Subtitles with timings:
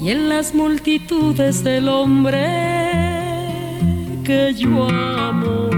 [0.00, 2.46] y en las multitudes del hombre
[4.24, 5.70] que yo amo.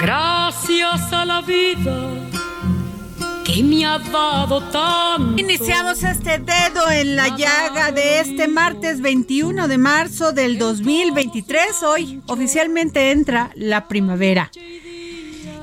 [0.00, 2.10] Gracias a la vida
[3.44, 5.40] que me ha dado tanto.
[5.40, 11.82] Iniciamos este dedo en la llaga de este martes 21 de marzo del 2023.
[11.82, 14.50] Hoy oficialmente entra la primavera.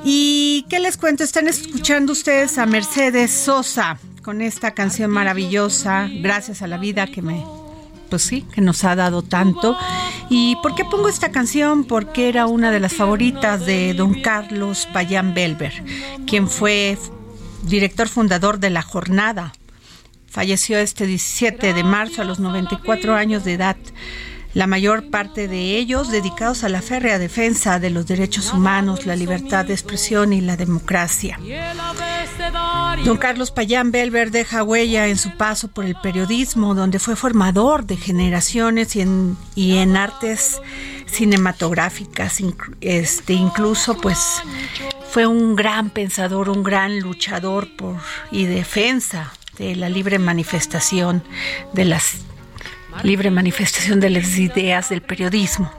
[0.04, 1.24] ¿Y qué les cuento?
[1.24, 7.22] Están escuchando ustedes a Mercedes Sosa con esta canción maravillosa, Gracias a la vida que
[7.22, 7.44] me
[8.10, 9.78] pues sí, que nos ha dado tanto.
[10.30, 11.86] ¿Y por qué pongo esta canción?
[11.86, 15.82] Porque era una de las favoritas de don Carlos Payán Belver,
[16.28, 16.98] quien fue
[17.64, 19.54] director fundador de La Jornada.
[20.28, 23.78] Falleció este 17 de marzo a los 94 años de edad
[24.54, 29.16] la mayor parte de ellos dedicados a la férrea defensa de los derechos humanos, la
[29.16, 31.40] libertad de expresión y la democracia.
[33.06, 37.86] Don Carlos Payán Belver deja huella en su paso por el periodismo, donde fue formador
[37.86, 40.62] de generaciones y en, y en artes
[41.08, 42.40] cinematográficas,
[42.80, 44.44] este, incluso pues
[45.10, 47.98] fue un gran pensador, un gran luchador por
[48.32, 51.24] y defensa de la libre manifestación
[51.74, 52.18] de las
[53.04, 55.72] libre manifestación de las ideas del periodismo.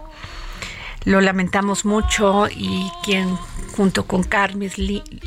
[1.05, 3.37] Lo lamentamos mucho y quien
[3.77, 4.71] junto con Carmen,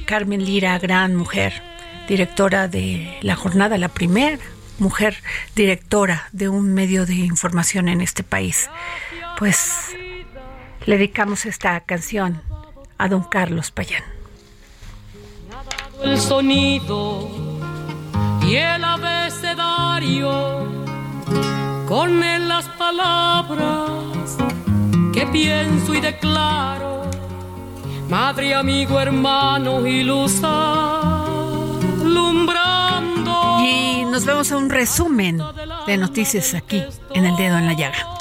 [0.06, 1.62] Carmen Lira, gran mujer,
[2.08, 4.38] directora de la jornada, la primera
[4.80, 5.18] mujer
[5.56, 8.70] directora de un medio de información en este país,
[9.38, 9.96] pues
[10.86, 12.42] le dedicamos esta canción
[12.98, 14.04] a don Carlos Payán.
[16.04, 17.30] El sonido
[18.42, 20.66] y el abecedario
[21.88, 24.38] con las palabras
[25.14, 27.10] que pienso y declaro,
[28.10, 30.04] madre, amigo, hermano y
[33.64, 35.42] Y nos vemos a un resumen
[35.86, 36.84] de noticias aquí
[37.14, 38.16] en El Dedo en la Llaga.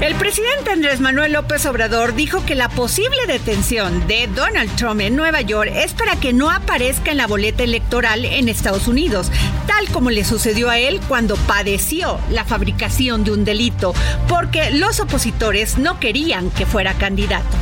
[0.00, 5.16] El presidente Andrés Manuel López Obrador dijo que la posible detención de Donald Trump en
[5.16, 9.32] Nueva York es para que no aparezca en la boleta electoral en Estados Unidos,
[9.66, 13.92] tal como le sucedió a él cuando padeció la fabricación de un delito,
[14.28, 17.56] porque los opositores no querían que fuera candidato.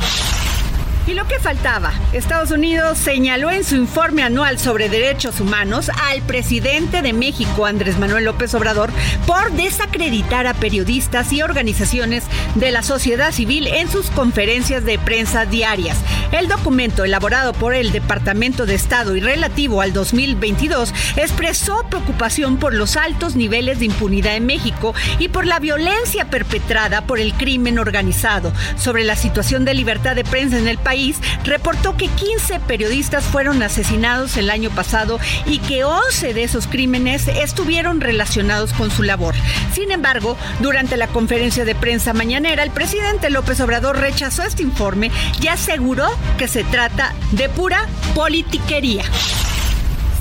[1.07, 6.21] Y lo que faltaba, Estados Unidos señaló en su informe anual sobre derechos humanos al
[6.23, 8.89] presidente de México, Andrés Manuel López Obrador,
[9.25, 12.25] por desacreditar a periodistas y organizaciones
[12.55, 15.97] de la sociedad civil en sus conferencias de prensa diarias.
[16.33, 22.73] El documento elaborado por el Departamento de Estado y relativo al 2022 expresó preocupación por
[22.73, 27.79] los altos niveles de impunidad en México y por la violencia perpetrada por el crimen
[27.79, 30.96] organizado, sobre la situación de libertad de prensa en el país
[31.43, 37.27] reportó que 15 periodistas fueron asesinados el año pasado y que 11 de esos crímenes
[37.27, 39.35] estuvieron relacionados con su labor.
[39.73, 45.11] Sin embargo, durante la conferencia de prensa mañanera, el presidente López Obrador rechazó este informe
[45.41, 46.07] y aseguró
[46.37, 49.03] que se trata de pura politiquería.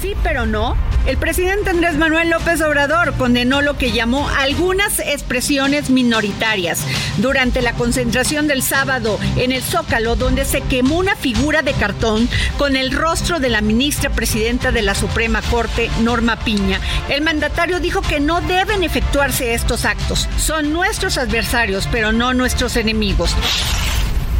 [0.00, 0.76] Sí, pero no.
[1.06, 6.84] El presidente Andrés Manuel López Obrador condenó lo que llamó algunas expresiones minoritarias
[7.18, 12.28] durante la concentración del sábado en el Zócalo, donde se quemó una figura de cartón
[12.58, 16.80] con el rostro de la ministra presidenta de la Suprema Corte, Norma Piña.
[17.08, 20.28] El mandatario dijo que no deben efectuarse estos actos.
[20.38, 23.30] Son nuestros adversarios, pero no nuestros enemigos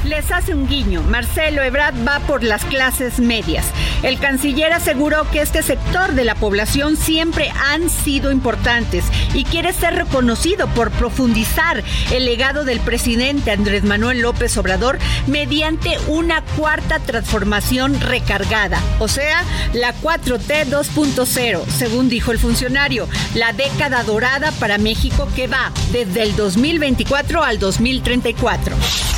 [0.07, 1.03] les hace un guiño.
[1.03, 3.67] Marcelo Ebrard va por las clases medias.
[4.03, 9.05] El canciller aseguró que este sector de la población siempre han sido importantes
[9.35, 11.83] y quiere ser reconocido por profundizar
[12.13, 19.43] el legado del presidente Andrés Manuel López Obrador mediante una cuarta transformación recargada, o sea,
[19.73, 26.23] la 4T 2.0, según dijo el funcionario, la década dorada para México que va desde
[26.23, 29.16] el 2024 al 2034.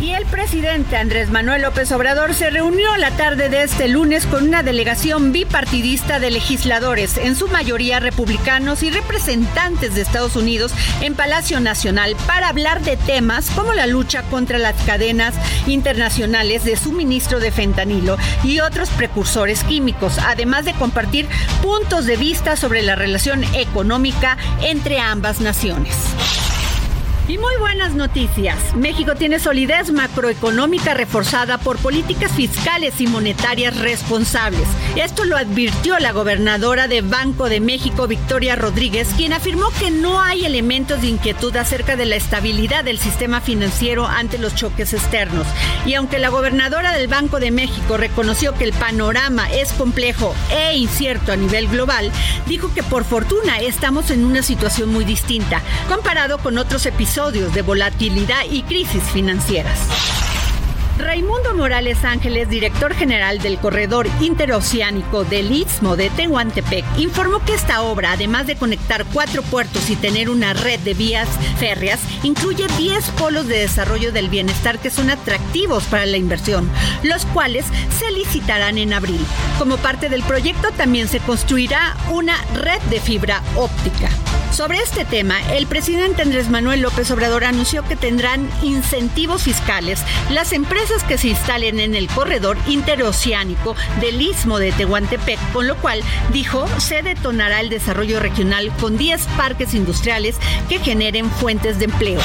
[0.00, 4.44] Y el presidente Andrés Manuel López Obrador se reunió la tarde de este lunes con
[4.44, 11.16] una delegación bipartidista de legisladores, en su mayoría republicanos y representantes de Estados Unidos, en
[11.16, 15.34] Palacio Nacional para hablar de temas como la lucha contra las cadenas
[15.66, 21.28] internacionales de suministro de fentanilo y otros precursores químicos, además de compartir
[21.60, 25.96] puntos de vista sobre la relación económica entre ambas naciones.
[27.28, 28.56] Y muy buenas noticias.
[28.74, 34.66] México tiene solidez macroeconómica reforzada por políticas fiscales y monetarias responsables.
[34.96, 40.22] Esto lo advirtió la gobernadora de Banco de México, Victoria Rodríguez, quien afirmó que no
[40.22, 45.46] hay elementos de inquietud acerca de la estabilidad del sistema financiero ante los choques externos.
[45.84, 50.78] Y aunque la gobernadora del Banco de México reconoció que el panorama es complejo e
[50.78, 52.10] incierto a nivel global,
[52.46, 55.60] dijo que por fortuna estamos en una situación muy distinta
[55.90, 60.27] comparado con otros episodios de volatilidad y crisis financieras.
[60.98, 67.82] Raimundo Morales Ángeles, director general del Corredor Interoceánico del Istmo de Tehuantepec, informó que esta
[67.82, 71.28] obra, además de conectar cuatro puertos y tener una red de vías
[71.58, 76.68] férreas, incluye 10 polos de desarrollo del bienestar que son atractivos para la inversión,
[77.04, 77.64] los cuales
[77.96, 79.24] se licitarán en abril.
[79.56, 84.10] Como parte del proyecto también se construirá una red de fibra óptica.
[84.52, 90.52] Sobre este tema, el presidente Andrés Manuel López Obrador anunció que tendrán incentivos fiscales las
[90.52, 96.02] empresas que se instalen en el corredor interoceánico del istmo de Tehuantepec, con lo cual,
[96.32, 100.36] dijo, se detonará el desarrollo regional con 10 parques industriales
[100.68, 102.20] que generen fuentes de empleo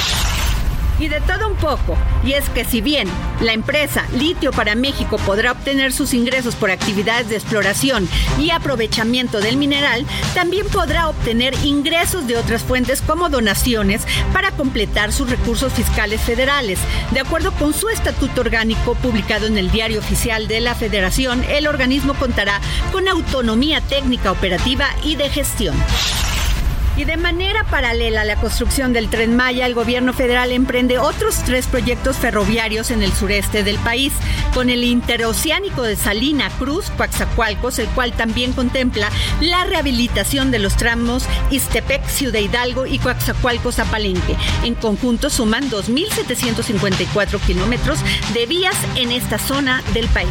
[0.99, 1.97] y de todo un poco.
[2.23, 3.07] Y es que si bien
[3.41, 8.07] la empresa Litio para México podrá obtener sus ingresos por actividades de exploración
[8.39, 15.11] y aprovechamiento del mineral, también podrá obtener ingresos de otras fuentes como donaciones para completar
[15.11, 16.79] sus recursos fiscales federales.
[17.11, 21.67] De acuerdo con su estatuto orgánico publicado en el Diario Oficial de la Federación, el
[21.67, 22.59] organismo contará
[22.91, 25.75] con autonomía técnica operativa y de gestión.
[26.95, 31.41] Y de manera paralela a la construcción del tren Maya, el gobierno federal emprende otros
[31.43, 34.13] tres proyectos ferroviarios en el sureste del país,
[34.53, 39.09] con el interoceánico de Salina Cruz, Coaxacualcos, el cual también contempla
[39.41, 44.37] la rehabilitación de los tramos Istepec, Ciudad Hidalgo y Coaxacualcos a Palenque.
[44.63, 47.97] En conjunto suman 2.754 kilómetros
[48.33, 50.29] de vías en esta zona del país.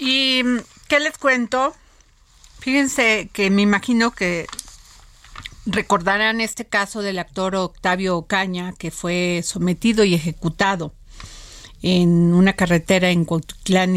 [0.00, 0.42] ¿Y
[0.88, 1.76] qué les cuento?
[2.62, 4.46] Fíjense que me imagino que
[5.66, 10.94] recordarán este caso del actor Octavio Ocaña, que fue sometido y ejecutado
[11.82, 13.96] en una carretera en Cuautitlán,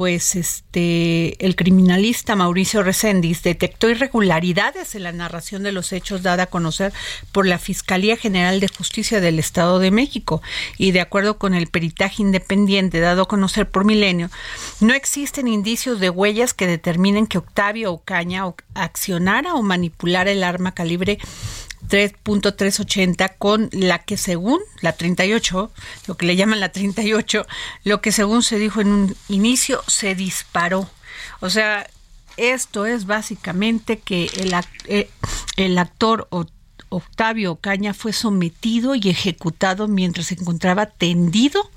[0.00, 6.44] pues este el criminalista Mauricio Reséndiz detectó irregularidades en la narración de los hechos dada
[6.44, 6.94] a conocer
[7.32, 10.40] por la Fiscalía General de Justicia del Estado de México.
[10.78, 14.30] Y de acuerdo con el peritaje independiente dado a conocer por Milenio,
[14.80, 20.72] no existen indicios de huellas que determinen que Octavio Ocaña accionara o manipulara el arma
[20.72, 21.18] calibre
[21.90, 25.70] 3.380 con la que según la 38,
[26.06, 27.46] lo que le llaman la 38,
[27.84, 30.88] lo que según se dijo en un inicio se disparó.
[31.40, 31.86] O sea,
[32.36, 34.54] esto es básicamente que el,
[34.86, 35.10] eh,
[35.56, 36.28] el actor
[36.88, 41.70] Octavio Ocaña fue sometido y ejecutado mientras se encontraba tendido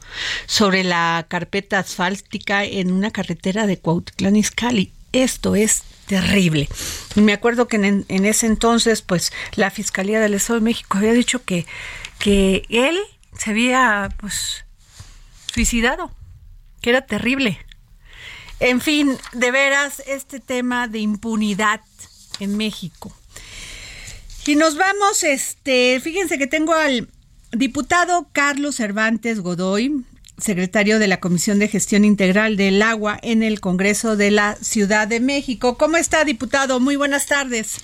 [0.46, 4.42] sobre la carpeta asfáltica en una carretera de Cuautitlán.
[5.12, 6.70] Esto es terrible.
[7.16, 11.14] Y me acuerdo que en, ese entonces, pues, la Fiscalía del Estado de México había
[11.14, 11.66] dicho que,
[12.20, 12.98] que él
[13.38, 14.66] se había pues
[15.54, 16.12] suicidado,
[16.82, 17.60] que era terrible.
[18.60, 21.82] En fin, de veras, este tema de impunidad
[22.40, 23.16] en México.
[24.46, 27.10] Y nos vamos, este, fíjense que tengo al
[27.52, 30.06] diputado Carlos Cervantes Godoy,
[30.38, 35.08] secretario de la Comisión de Gestión Integral del Agua en el Congreso de la Ciudad
[35.08, 35.78] de México.
[35.78, 36.80] ¿Cómo está, diputado?
[36.80, 37.84] Muy buenas tardes.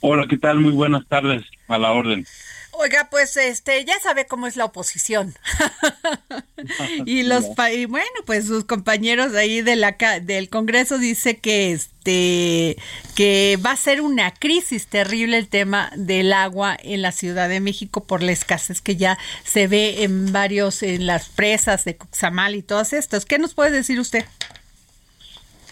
[0.00, 0.60] Hola, ¿qué tal?
[0.60, 1.42] Muy buenas tardes.
[1.68, 2.26] A la orden.
[2.74, 5.34] Oiga, pues este ya sabe cómo es la oposición.
[7.06, 12.78] y los y bueno, pues sus compañeros ahí de la del Congreso dice que este
[13.14, 17.60] que va a ser una crisis terrible el tema del agua en la Ciudad de
[17.60, 22.54] México por la escasez que ya se ve en varios en las presas de Cuxamal
[22.54, 23.26] y todas estas.
[23.26, 24.24] ¿Qué nos puede decir usted?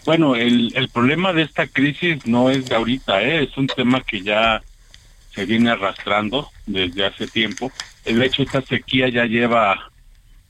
[0.05, 3.43] Bueno, el, el problema de esta crisis no es de ahorita, ¿eh?
[3.43, 4.61] es un tema que ya
[5.33, 7.71] se viene arrastrando desde hace tiempo.
[8.05, 9.91] De hecho, esta sequía ya lleva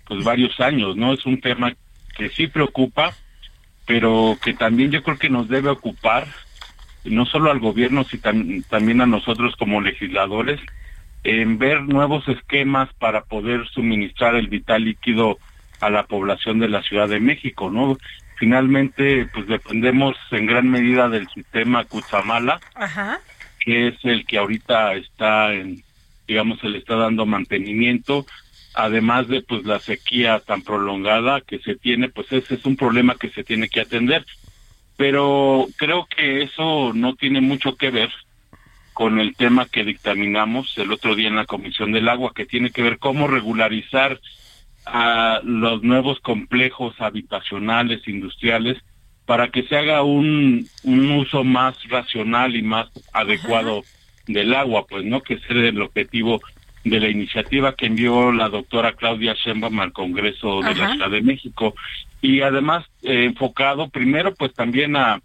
[0.08, 1.14] pues varios años, ¿no?
[1.14, 1.74] Es un tema
[2.18, 3.14] que sí preocupa,
[3.86, 6.28] pero que también yo creo que nos debe ocupar,
[7.06, 10.60] no solo al gobierno, sino también a nosotros como legisladores,
[11.24, 15.38] en ver nuevos esquemas para poder suministrar el vital líquido
[15.80, 17.98] a la población de la Ciudad de México, ¿no?
[18.38, 23.20] Finalmente, pues dependemos en gran medida del sistema Cutzamala, Ajá
[23.62, 25.82] que es el que ahorita está en,
[26.32, 28.26] digamos, se le está dando mantenimiento,
[28.74, 33.16] además de pues la sequía tan prolongada que se tiene, pues ese es un problema
[33.16, 34.26] que se tiene que atender.
[34.96, 38.10] Pero creo que eso no tiene mucho que ver
[38.94, 42.70] con el tema que dictaminamos el otro día en la Comisión del Agua, que tiene
[42.70, 44.22] que ver cómo regularizar
[44.86, 48.78] a los nuevos complejos habitacionales, industriales,
[49.26, 53.84] para que se haga un, un uso más racional y más adecuado
[54.28, 56.42] del agua, pues no que sea el objetivo
[56.84, 61.22] de la iniciativa que envió la doctora Claudia Sheinbaum al Congreso de la Ciudad de
[61.22, 61.76] México.
[62.22, 65.22] Y además eh, enfocado primero pues también a,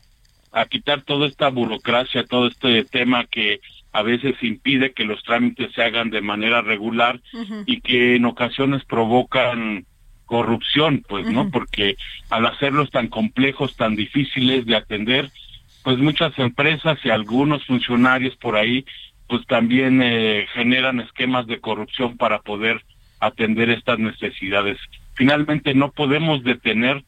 [0.53, 3.61] a quitar toda esta burocracia, todo este tema que
[3.93, 7.21] a veces impide que los trámites se hagan de manera regular
[7.65, 9.87] y que en ocasiones provocan
[10.27, 11.51] corrupción, pues, ¿no?
[11.51, 11.97] Porque
[12.29, 15.31] al hacerlos tan complejos, tan difíciles de atender,
[15.87, 18.85] pues muchas empresas y algunos funcionarios por ahí,
[19.29, 22.85] pues también eh, generan esquemas de corrupción para poder
[23.21, 24.79] atender estas necesidades.
[25.15, 27.05] Finalmente, no podemos detener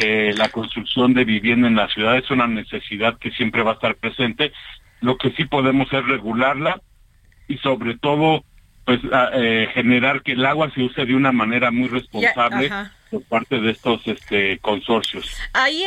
[0.00, 3.74] eh, la construcción de vivienda en la ciudad, es una necesidad que siempre va a
[3.74, 4.52] estar presente.
[5.00, 6.80] Lo que sí podemos es regularla
[7.48, 8.44] y sobre todo
[8.90, 9.02] pues
[9.34, 12.68] eh, generar que el agua se use de una manera muy responsable
[13.08, 15.32] por parte de estos este consorcios.
[15.52, 15.84] Ahí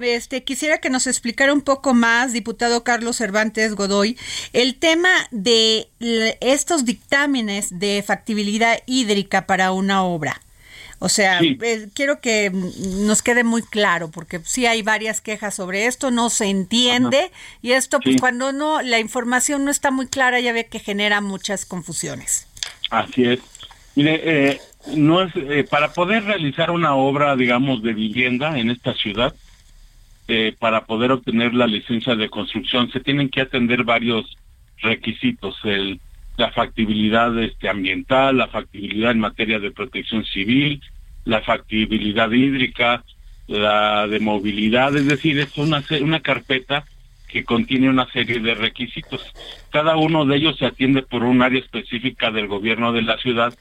[0.00, 4.16] este quisiera que nos explicara un poco más, diputado Carlos Cervantes Godoy,
[4.54, 5.88] el tema de
[6.40, 10.40] estos dictámenes de factibilidad hídrica para una obra.
[11.02, 15.86] O sea, eh, quiero que nos quede muy claro, porque sí hay varias quejas sobre
[15.86, 17.30] esto, no se entiende,
[17.62, 21.22] y esto, pues cuando no, la información no está muy clara, ya ve que genera
[21.22, 22.46] muchas confusiones.
[22.90, 23.40] Así es.
[23.94, 24.60] Mire, eh,
[24.94, 29.34] no es eh, para poder realizar una obra, digamos, de vivienda en esta ciudad,
[30.60, 34.36] para poder obtener la licencia de construcción, se tienen que atender varios
[34.80, 35.98] requisitos, el
[36.40, 40.80] la factibilidad este, ambiental, la factibilidad en materia de protección civil,
[41.26, 43.04] la factibilidad hídrica,
[43.46, 46.84] la de movilidad, es decir, es una, una carpeta
[47.28, 49.20] que contiene una serie de requisitos.
[49.70, 53.52] Cada uno de ellos se atiende por un área específica del gobierno de la ciudad,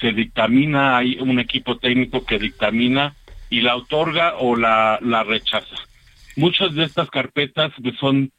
[0.00, 3.14] se dictamina, hay un equipo técnico que dictamina
[3.50, 5.76] y la otorga o la, la rechaza.
[6.36, 8.32] Muchas de estas carpetas son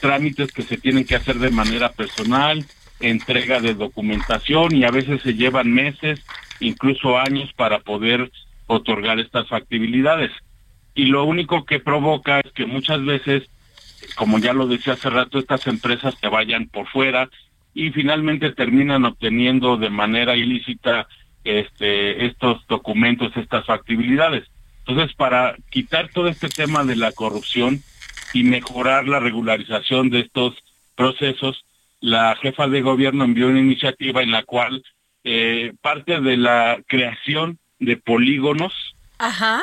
[0.00, 2.64] trámites que se tienen que hacer de manera personal,
[3.00, 6.24] entrega de documentación y a veces se llevan meses,
[6.60, 8.30] incluso años para poder
[8.66, 10.30] otorgar estas factibilidades.
[10.94, 13.44] Y lo único que provoca es que muchas veces,
[14.14, 17.28] como ya lo decía hace rato, estas empresas se vayan por fuera
[17.74, 21.06] y finalmente terminan obteniendo de manera ilícita
[21.44, 24.44] este estos documentos, estas factibilidades.
[24.86, 27.82] Entonces, para quitar todo este tema de la corrupción,
[28.32, 30.54] y mejorar la regularización de estos
[30.94, 31.64] procesos,
[32.00, 34.82] la jefa de gobierno envió una iniciativa en la cual
[35.24, 38.72] eh, parte de la creación de polígonos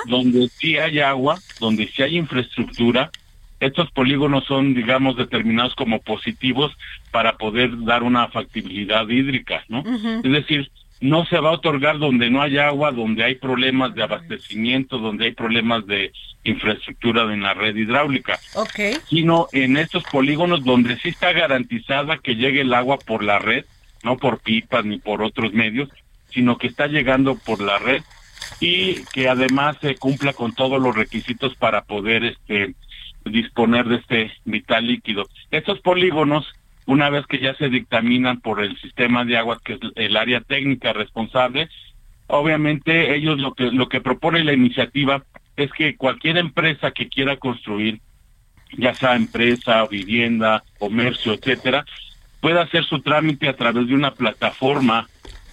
[0.06, 3.12] donde sí hay agua, donde sí hay infraestructura,
[3.60, 6.72] estos polígonos son, digamos, determinados como positivos
[7.12, 9.84] para poder dar una factibilidad hídrica, ¿no?
[10.24, 14.04] Es decir, no se va a otorgar donde no hay agua, donde hay problemas de
[14.04, 16.12] abastecimiento, donde hay problemas de
[16.44, 18.96] infraestructura en la red hidráulica, okay.
[19.10, 23.66] sino en estos polígonos donde sí está garantizada que llegue el agua por la red
[24.04, 25.90] no por pipas ni por otros medios,
[26.30, 28.02] sino que está llegando por la red
[28.60, 32.76] y que además se cumpla con todos los requisitos para poder este
[33.26, 35.28] disponer de este vital líquido.
[35.52, 36.48] Estos polígonos,
[36.90, 40.42] una vez que ya se dictaminan por el sistema de aguas, que es el área
[40.42, 41.70] técnica responsable,
[42.26, 45.24] obviamente ellos lo que lo que propone la iniciativa
[45.56, 48.02] es que cualquier empresa que quiera construir,
[48.76, 51.86] ya sea empresa, vivienda, comercio, etcétera,
[52.42, 55.08] pueda hacer su trámite a través de una plataforma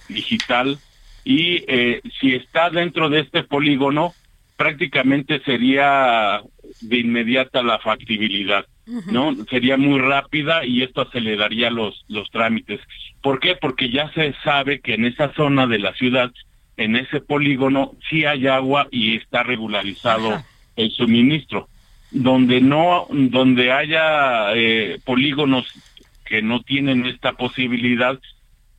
[0.09, 0.79] digital
[1.23, 4.15] y eh, si está dentro de este polígono,
[4.55, 6.41] prácticamente sería
[6.81, 9.35] de inmediata la factibilidad, ¿no?
[9.49, 12.79] Sería muy rápida y esto aceleraría los, los trámites.
[13.21, 13.55] ¿Por qué?
[13.55, 16.31] Porque ya se sabe que en esa zona de la ciudad,
[16.77, 20.41] en ese polígono, sí hay agua y está regularizado
[20.75, 21.67] el suministro.
[22.11, 25.65] Donde no, donde haya eh, polígonos
[26.23, 28.17] que no tienen esta posibilidad,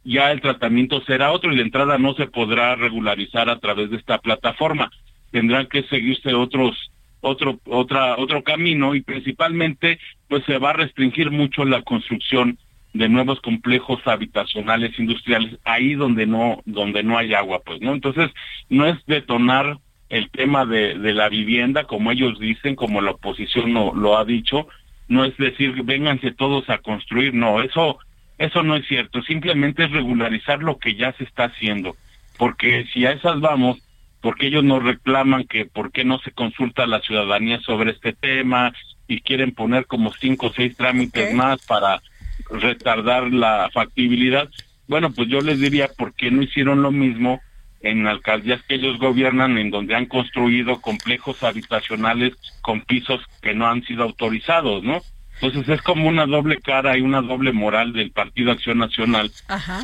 [0.05, 3.99] ya el tratamiento será otro y la entrada no se podrá regularizar a través de
[3.99, 4.91] esta plataforma.
[5.31, 9.99] Tendrán que seguirse otros otro otra otro camino y principalmente
[10.29, 12.59] pues se va a restringir mucho la construcción
[12.95, 18.31] de nuevos complejos habitacionales industriales ahí donde no donde no hay agua pues no entonces
[18.69, 23.75] no es detonar el tema de, de la vivienda como ellos dicen como la oposición
[23.75, 24.69] lo, lo ha dicho
[25.09, 27.99] no es decir vénganse todos a construir no eso
[28.39, 31.97] eso no es cierto, simplemente es regularizar lo que ya se está haciendo,
[32.39, 33.79] porque si a esas vamos,
[34.21, 38.13] porque ellos nos reclaman que por qué no se consulta a la ciudadanía sobre este
[38.13, 38.73] tema
[39.07, 42.03] y quieren poner como cinco o seis trámites más para
[42.51, 44.49] retardar la factibilidad,
[44.87, 47.41] bueno, pues yo les diría por qué no hicieron lo mismo
[47.81, 53.69] en alcaldías que ellos gobiernan, en donde han construido complejos habitacionales con pisos que no
[53.69, 55.01] han sido autorizados, ¿no?
[55.41, 59.31] Entonces es como una doble cara y una doble moral del Partido Acción Nacional,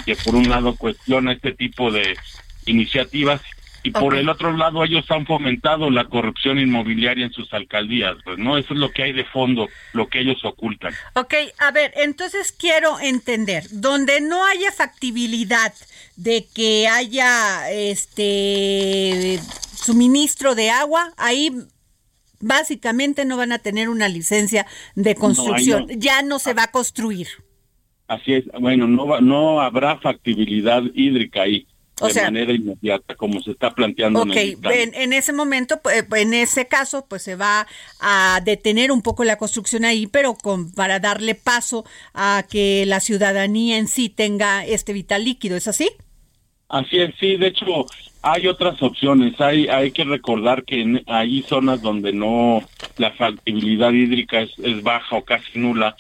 [0.05, 2.17] que por un lado cuestiona este tipo de
[2.67, 3.41] iniciativas
[3.85, 8.39] y por el otro lado ellos han fomentado la corrupción inmobiliaria en sus alcaldías, pues
[8.39, 10.95] no, eso es lo que hay de fondo, lo que ellos ocultan.
[11.15, 15.75] Ok, a ver, entonces quiero entender, donde no haya factibilidad
[16.17, 19.39] de que haya este
[19.77, 21.53] suministro de agua, ahí
[22.41, 27.29] básicamente no van a tener una licencia de construcción, ya no se va a construir.
[28.09, 31.67] Así es, bueno, no no habrá factibilidad hídrica ahí.
[32.01, 34.23] De manera inmediata, como se está planteando.
[34.23, 37.67] Ok, en, en, ese momento, pues, en ese caso, pues se va
[38.01, 43.01] a detener un poco la construcción ahí, pero con, para darle paso a que la
[43.01, 45.91] ciudadanía en sí tenga este vital líquido, ¿es así?
[46.69, 47.87] Así es, sí, de hecho
[48.23, 52.63] hay otras opciones, hay hay que recordar que hay zonas donde no
[52.97, 55.95] la factibilidad hídrica es, es, baja o casi nula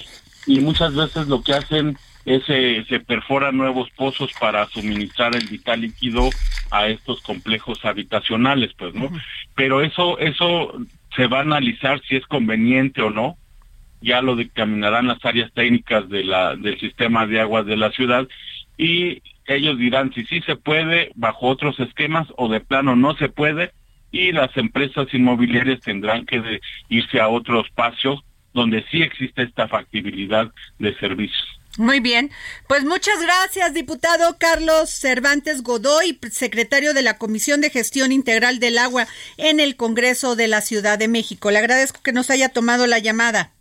[0.46, 5.46] y muchas veces lo que hacen es eh, se perforan nuevos pozos para suministrar el
[5.46, 6.30] vital líquido
[6.70, 9.10] a estos complejos habitacionales, pues, ¿no?
[9.54, 10.72] Pero eso eso
[11.14, 13.36] se va a analizar si es conveniente o no,
[14.00, 18.26] ya lo dictaminarán las áreas técnicas de la del sistema de aguas de la ciudad
[18.76, 23.28] y ellos dirán si sí se puede bajo otros esquemas o de plano no se
[23.28, 23.72] puede
[24.10, 30.50] y las empresas inmobiliarias tendrán que irse a otro espacio donde sí existe esta factibilidad
[30.78, 31.60] de servicios.
[31.76, 32.30] Muy bien,
[32.68, 38.78] pues muchas gracias, diputado Carlos Cervantes Godoy, secretario de la Comisión de Gestión Integral del
[38.78, 39.08] Agua
[39.38, 41.50] en el Congreso de la Ciudad de México.
[41.50, 43.52] Le agradezco que nos haya tomado la llamada.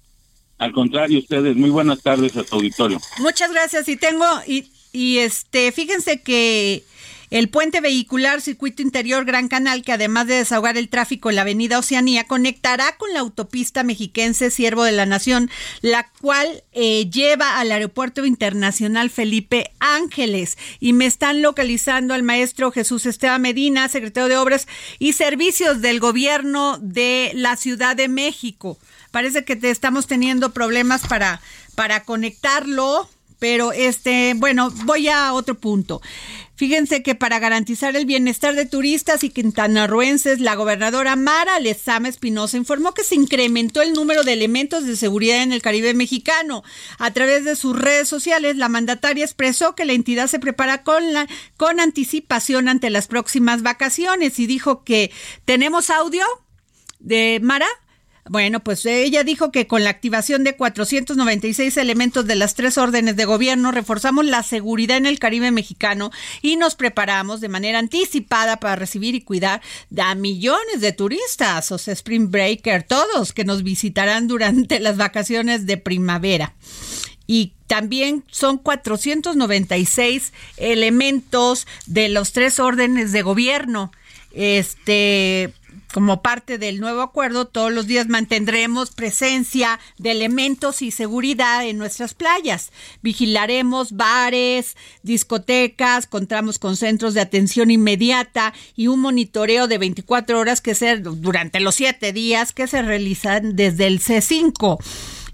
[0.59, 3.01] Al contrario, ustedes, muy buenas tardes a tu auditorio.
[3.17, 6.83] Muchas gracias y tengo y y este, fíjense que
[7.33, 11.41] el puente vehicular Circuito Interior Gran Canal, que además de desahogar el tráfico en la
[11.41, 15.49] avenida Oceanía, conectará con la autopista mexiquense Siervo de la Nación,
[15.81, 20.59] la cual eh, lleva al Aeropuerto Internacional Felipe Ángeles.
[20.79, 24.67] Y me están localizando al maestro Jesús Esteban Medina, secretario de Obras
[24.99, 28.77] y Servicios del Gobierno de la Ciudad de México.
[29.09, 31.41] Parece que te estamos teniendo problemas para,
[31.73, 33.09] para conectarlo.
[33.43, 36.01] Pero este, bueno, voy a otro punto.
[36.55, 42.55] Fíjense que para garantizar el bienestar de turistas y quintanarruenses, la gobernadora Mara Lezama Espinosa
[42.55, 46.63] informó que se incrementó el número de elementos de seguridad en el Caribe mexicano.
[46.99, 51.11] A través de sus redes sociales, la mandataria expresó que la entidad se prepara con,
[51.11, 51.27] la,
[51.57, 55.11] con anticipación ante las próximas vacaciones y dijo que
[55.43, 56.23] tenemos audio
[57.01, 57.67] de Mara.
[58.29, 63.17] Bueno, pues ella dijo que con la activación de 496 elementos de las tres órdenes
[63.17, 66.09] de gobierno reforzamos la seguridad en el Caribe mexicano
[66.41, 69.61] y nos preparamos de manera anticipada para recibir y cuidar
[69.97, 75.65] a millones de turistas, o sea, Spring Breaker, todos que nos visitarán durante las vacaciones
[75.65, 76.53] de primavera.
[77.25, 83.91] y también son 496 elementos de los tres órdenes de gobierno.
[84.33, 85.53] Este,
[85.93, 91.77] como parte del nuevo acuerdo, todos los días mantendremos presencia de elementos y seguridad en
[91.77, 92.71] nuestras playas.
[93.03, 100.61] Vigilaremos bares, discotecas, contamos con centros de atención inmediata y un monitoreo de 24 horas
[100.61, 104.79] que se durante los siete días que se realizan desde el C5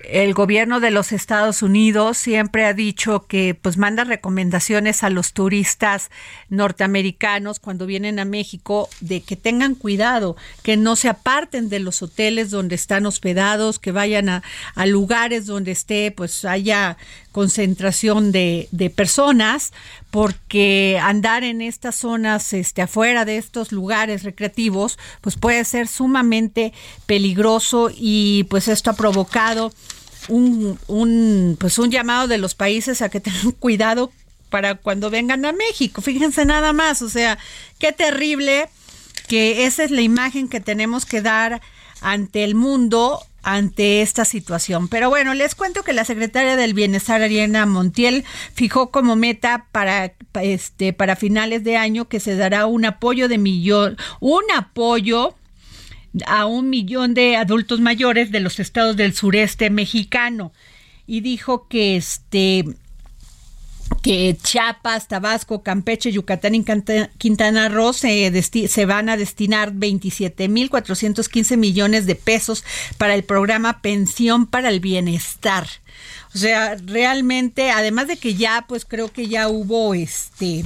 [0.04, 5.34] el gobierno de los Estados Unidos siempre ha dicho que pues manda recomendaciones a los
[5.34, 6.12] turistas
[6.50, 12.02] norteamericanos cuando vienen a México de que tengan cuidado, que no se aparten de los
[12.02, 14.44] hoteles donde están hospedados, que vayan a,
[14.86, 16.98] lugares donde esté pues haya
[17.34, 19.74] concentración de, personas,
[20.12, 26.72] porque andar en estas zonas, este, afuera de estos lugares recreativos, pues puede ser sumamente
[27.06, 29.74] peligroso y pues esto ha provocado
[30.30, 34.12] un, un, pues un llamado de los países a que tengan cuidado
[34.50, 36.02] para cuando vengan a México.
[36.02, 37.40] Fíjense nada más, o sea,
[37.80, 38.70] qué terrible
[39.28, 41.62] que esa es la imagen que tenemos que dar
[42.04, 44.88] ante el mundo ante esta situación.
[44.88, 50.14] Pero bueno, les cuento que la secretaria del Bienestar, Ariana Montiel, fijó como meta para,
[50.42, 55.36] este, para finales de año que se dará un apoyo de millón, un apoyo
[56.26, 60.54] a un millón de adultos mayores de los estados del sureste mexicano
[61.06, 62.66] y dijo que este
[64.02, 66.64] que Chiapas, Tabasco, Campeche, Yucatán y
[67.18, 72.64] Quintana Roo se, se van a destinar 27.415 millones de pesos
[72.98, 75.68] para el programa Pensión para el Bienestar.
[76.34, 80.64] O sea, realmente, además de que ya, pues creo que ya hubo este,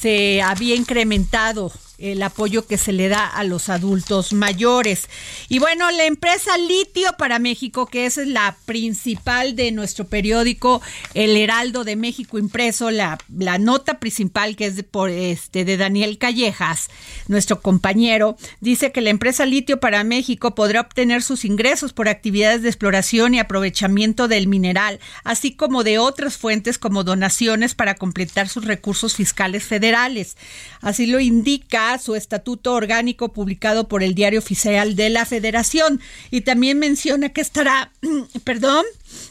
[0.00, 5.08] se había incrementado el apoyo que se le da a los adultos mayores.
[5.48, 10.82] Y bueno, la empresa Litio para México, que es la principal de nuestro periódico
[11.14, 15.76] El Heraldo de México impreso, la, la nota principal que es de, por este de
[15.76, 16.88] Daniel Callejas,
[17.28, 22.62] nuestro compañero, dice que la empresa Litio para México podrá obtener sus ingresos por actividades
[22.62, 28.48] de exploración y aprovechamiento del mineral, así como de otras fuentes como donaciones para completar
[28.48, 30.36] sus recursos fiscales federales.
[30.80, 36.00] Así lo indica su estatuto orgánico publicado por el Diario Oficial de la Federación.
[36.30, 37.92] Y también menciona que estará,
[38.44, 38.84] perdón,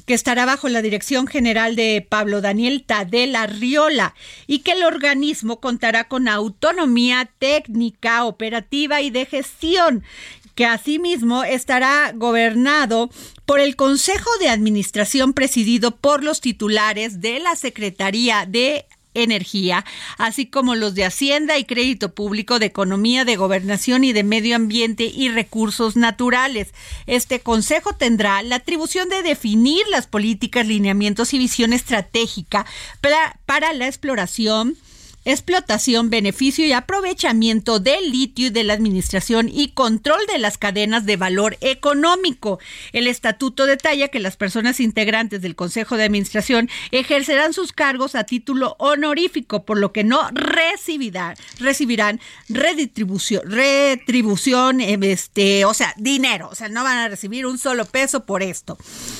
[0.05, 4.15] que estará bajo la dirección general de Pablo Daniel Tadela Riola
[4.47, 10.03] y que el organismo contará con autonomía técnica, operativa y de gestión
[10.55, 13.09] que asimismo estará gobernado
[13.45, 18.85] por el Consejo de Administración presidido por los titulares de la Secretaría de
[19.15, 19.83] Energía,
[20.17, 24.55] así como los de Hacienda y Crédito Público, de Economía, de Gobernación y de Medio
[24.55, 26.73] Ambiente y Recursos Naturales.
[27.07, 32.65] Este Consejo tendrá la atribución de definir las políticas, lineamientos y visión estratégica
[33.01, 34.77] para, para la exploración,
[35.25, 41.05] explotación, beneficio y aprovechamiento del litio y de la administración y control de las cadenas
[41.05, 42.59] de valor económico.
[42.93, 48.23] El estatuto detalla que las personas integrantes del Consejo de Administración ejercerán sus cargos a
[48.23, 56.49] título honorífico, por lo que no recibirán, recibirán reditribución, retribución, em, este, o sea, dinero,
[56.51, 58.77] o sea, no van a recibir un solo peso por esto.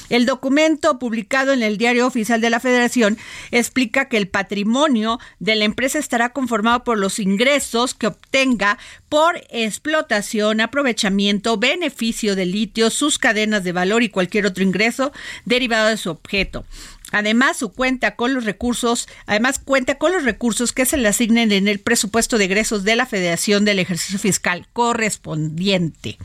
[0.10, 3.18] El documento publicado en el Diario Oficial de la Federación
[3.52, 8.78] explica que el patrimonio de la empresa estará conformado por los ingresos que obtenga
[9.10, 15.12] por explotación, aprovechamiento, beneficio de litio, sus cadenas de valor y cualquier otro ingreso
[15.46, 16.66] derivado de su objeto.
[17.12, 21.52] Además, su cuenta con los recursos, además cuenta con los recursos que se le asignen
[21.52, 26.18] en el presupuesto de egresos de la Federación del ejercicio fiscal correspondiente.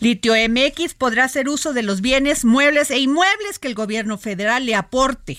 [0.00, 4.66] Litio MX podrá hacer uso de los bienes muebles e inmuebles que el gobierno federal
[4.66, 5.38] le aporte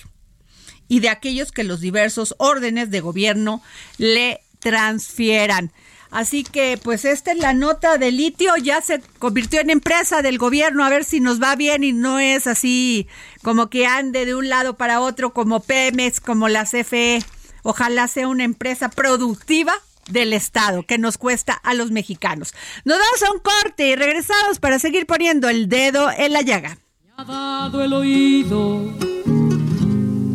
[0.93, 3.63] y de aquellos que los diversos órdenes de gobierno
[3.97, 5.71] le transfieran.
[6.11, 10.37] Así que pues esta es la nota de litio, ya se convirtió en empresa del
[10.37, 13.07] gobierno, a ver si nos va bien y no es así
[13.41, 17.23] como que ande de un lado para otro como Pemex, como la CFE.
[17.63, 19.73] Ojalá sea una empresa productiva
[20.11, 22.53] del Estado que nos cuesta a los mexicanos.
[22.85, 26.77] Nos damos a un corte y regresamos para seguir poniendo el dedo en la llaga.
[27.17, 29.12] ha dado el oído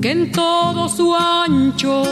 [0.00, 2.02] que en todo su ancho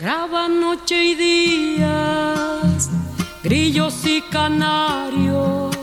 [0.00, 2.90] graba noche y días,
[3.42, 5.76] grillos y canarios,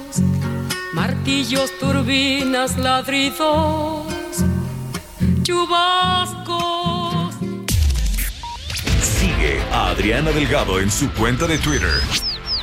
[0.93, 4.07] martillos, turbinas, ladridos,
[5.43, 7.35] chubascos.
[9.01, 12.28] Sigue a Adriana Delgado en su cuenta de Twitter.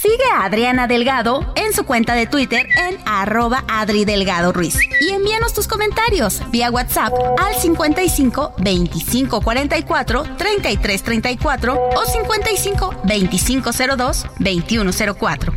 [0.00, 4.78] Sigue a Adriana Delgado en su cuenta de Twitter en arroba Adri Delgado Ruiz.
[4.98, 13.70] Y envíanos tus comentarios vía WhatsApp al 55 25 44 33 34 o 55 25
[13.98, 15.52] 02 21 04.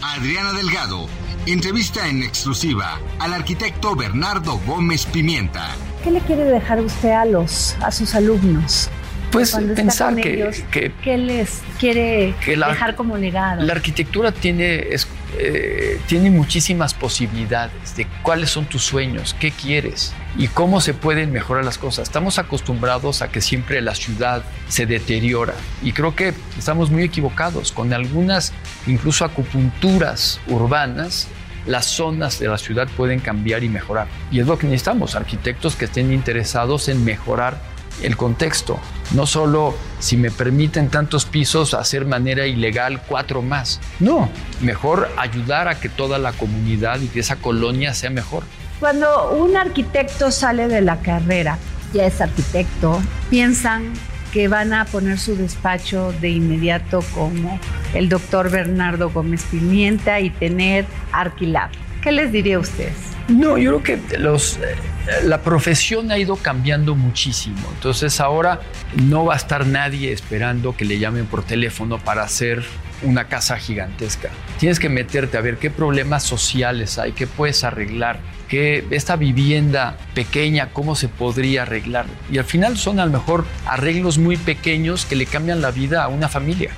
[0.00, 1.06] Adriana Delgado
[1.44, 5.68] entrevista en exclusiva al arquitecto Bernardo Gómez Pimienta.
[6.02, 8.88] ¿Qué le quiere dejar usted a los a sus alumnos?
[9.32, 13.62] Pues pensar que, ellos, que, ¿Qué les quiere que la- dejar como legado?
[13.62, 20.12] la arquitectura tiene, es- eh, tiene muchísimas posibilidades de cuáles son tus sueños, qué quieres
[20.36, 22.02] y cómo se pueden mejorar las cosas.
[22.08, 27.72] Estamos acostumbrados a que siempre la ciudad se deteriora y creo que estamos muy equivocados.
[27.72, 28.52] Con algunas
[28.86, 31.28] incluso acupunturas urbanas,
[31.66, 34.08] las zonas de la ciudad pueden cambiar y mejorar.
[34.30, 37.56] Y es lo que necesitamos, arquitectos que estén interesados en mejorar
[38.02, 38.78] el contexto.
[39.12, 43.80] No solo, si me permiten tantos pisos, hacer manera ilegal cuatro más.
[44.00, 48.44] No, mejor ayudar a que toda la comunidad y que esa colonia sea mejor.
[48.80, 51.58] Cuando un arquitecto sale de la carrera,
[51.92, 53.92] ya es arquitecto, piensan
[54.32, 57.60] que van a poner su despacho de inmediato como
[57.92, 61.70] el doctor Bernardo Gómez Pimienta y tener alquilado.
[62.02, 62.96] ¿Qué les diría a ustedes?
[63.28, 64.74] No, yo creo que los, eh,
[65.22, 67.60] la profesión ha ido cambiando muchísimo.
[67.74, 68.60] Entonces ahora
[68.96, 72.64] no va a estar nadie esperando que le llamen por teléfono para hacer
[73.02, 74.30] una casa gigantesca.
[74.58, 78.18] Tienes que meterte a ver qué problemas sociales hay, qué puedes arreglar,
[78.52, 82.04] qué esta vivienda pequeña, cómo se podría arreglar.
[82.30, 86.04] Y al final son a lo mejor arreglos muy pequeños que le cambian la vida
[86.04, 86.72] a una familia.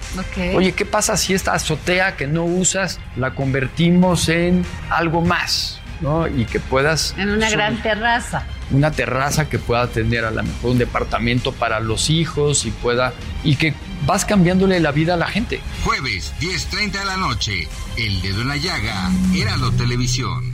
[0.54, 5.80] Oye, ¿qué pasa si esta azotea que no usas la convertimos en algo más?
[6.00, 6.28] ¿no?
[6.28, 7.12] Y que puedas...
[7.18, 8.44] En una gran terraza.
[8.70, 13.14] Una terraza que pueda tener a lo mejor un departamento para los hijos y pueda...
[13.42, 13.74] Y que
[14.06, 15.60] vas cambiándole la vida a la gente.
[15.82, 17.68] Jueves, 10.30 de la noche.
[17.96, 19.10] El dedo en la llaga.
[19.34, 20.53] Heraldo Televisión.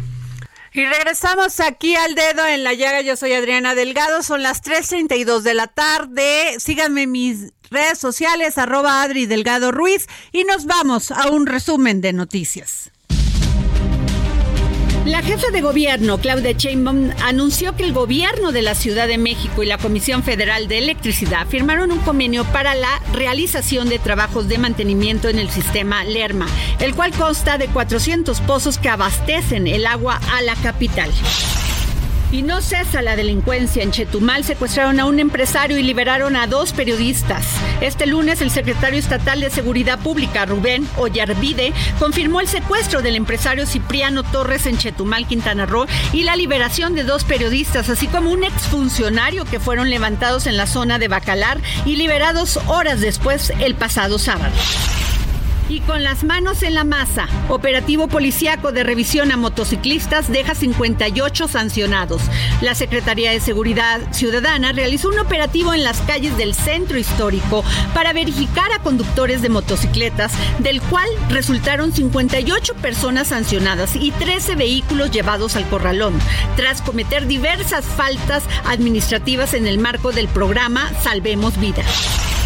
[0.72, 3.00] Y regresamos aquí al dedo en la llaga.
[3.00, 4.22] Yo soy Adriana Delgado.
[4.22, 6.56] Son las 3.32 de la tarde.
[6.58, 10.06] Síganme en mis redes sociales, arroba Adri Delgado Ruiz.
[10.32, 12.92] Y nos vamos a un resumen de noticias.
[15.06, 19.62] La jefa de gobierno, Claudia Sheinbaum, anunció que el gobierno de la Ciudad de México
[19.62, 24.58] y la Comisión Federal de Electricidad firmaron un convenio para la realización de trabajos de
[24.58, 26.46] mantenimiento en el sistema Lerma,
[26.80, 31.10] el cual consta de 400 pozos que abastecen el agua a la capital.
[32.32, 33.82] Y no cesa la delincuencia.
[33.82, 37.46] En Chetumal secuestraron a un empresario y liberaron a dos periodistas.
[37.80, 43.66] Este lunes el secretario estatal de Seguridad Pública, Rubén Ollarvide, confirmó el secuestro del empresario
[43.66, 48.44] Cipriano Torres en Chetumal, Quintana Roo, y la liberación de dos periodistas, así como un
[48.44, 54.18] exfuncionario que fueron levantados en la zona de Bacalar y liberados horas después el pasado
[54.18, 54.54] sábado.
[55.70, 61.46] Y con las manos en la masa, operativo policiaco de revisión a motociclistas deja 58
[61.46, 62.22] sancionados.
[62.60, 67.62] La Secretaría de Seguridad Ciudadana realizó un operativo en las calles del centro histórico
[67.94, 75.12] para verificar a conductores de motocicletas, del cual resultaron 58 personas sancionadas y 13 vehículos
[75.12, 76.14] llevados al corralón,
[76.56, 82.39] tras cometer diversas faltas administrativas en el marco del programa Salvemos Vidas.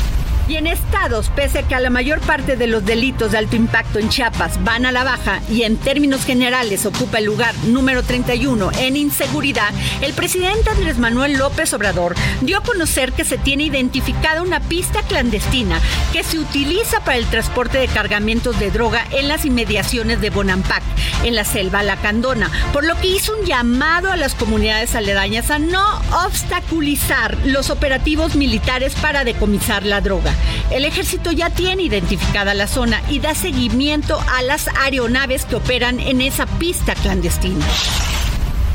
[0.47, 3.57] Y en estados, pese a que a la mayor parte de los delitos de alto
[3.57, 8.03] impacto en Chiapas van a la baja y en términos generales ocupa el lugar número
[8.03, 9.71] 31 en inseguridad,
[10.03, 15.03] el presidente Andrés Manuel López Obrador dio a conocer que se tiene identificada una pista
[15.03, 15.81] clandestina
[16.13, 20.83] que se utiliza para el transporte de cargamentos de droga en las inmediaciones de Bonampak,
[21.25, 25.59] en la selva Lacandona, por lo que hizo un llamado a las comunidades aledañas a
[25.59, 30.34] no obstaculizar los operativos militares para decomisar la droga.
[30.71, 36.01] El ejército ya tiene identificada la zona y da seguimiento a las aeronaves que operan
[36.01, 37.67] en esa pista clandestina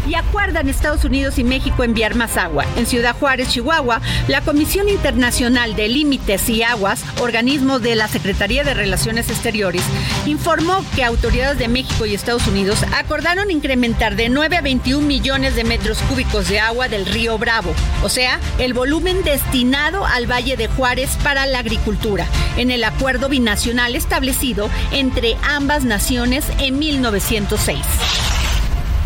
[0.07, 2.65] y acuerdan Estados Unidos y México enviar más agua.
[2.77, 8.63] En Ciudad Juárez, Chihuahua, la Comisión Internacional de Límites y Aguas, organismo de la Secretaría
[8.63, 9.83] de Relaciones Exteriores,
[10.25, 15.55] informó que autoridades de México y Estados Unidos acordaron incrementar de 9 a 21 millones
[15.55, 20.57] de metros cúbicos de agua del río Bravo, o sea, el volumen destinado al Valle
[20.57, 22.25] de Juárez para la agricultura,
[22.57, 28.38] en el acuerdo binacional establecido entre ambas naciones en 1906.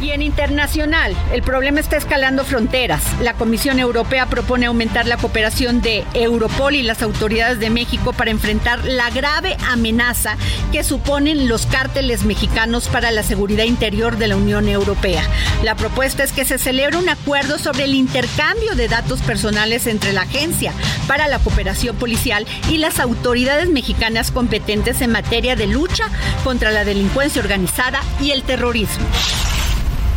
[0.04, 3.02] Y en internacional, el problema está escalando fronteras.
[3.22, 8.30] La Comisión Europea propone aumentar la cooperación de Europol y las autoridades de México para
[8.30, 10.36] enfrentar la grave amenaza
[10.74, 15.24] que suponen los cárteles mexicanos para la seguridad interior de la Unión Europea.
[15.63, 20.12] La propuesta es que se celebre un acuerdo sobre el intercambio de datos personales entre
[20.12, 20.74] la Agencia
[21.08, 26.04] para la Cooperación Policial y las autoridades mexicanas competentes en materia de lucha
[26.44, 29.06] contra la delincuencia organizada y el terrorismo.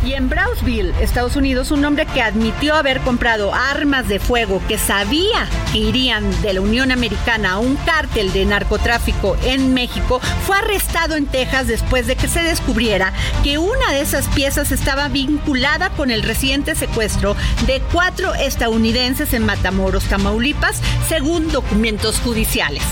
[0.06, 4.78] Y en Brownsville, Estados Unidos, un hombre que admitió haber comprado armas de fuego que
[4.78, 10.58] sabía que irían de la Unión Americana a un cártel de narcotráfico en México fue
[10.58, 15.90] arrestado en Texas después de que se descubriera que una de esas piezas estaba vinculada
[15.90, 17.34] con el reciente secuestro
[17.66, 22.84] de cuatro estadounidenses en Matamoros, Tamaulipas, según documentos judiciales.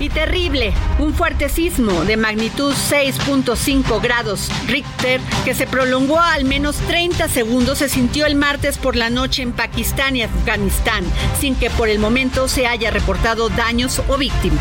[0.00, 6.76] Y terrible, un fuerte sismo de magnitud 6.5 grados Richter que se prolongó al menos
[6.88, 11.04] 30 segundos se sintió el martes por la noche en Pakistán y Afganistán,
[11.38, 14.60] sin que por el momento se haya reportado daños o víctimas.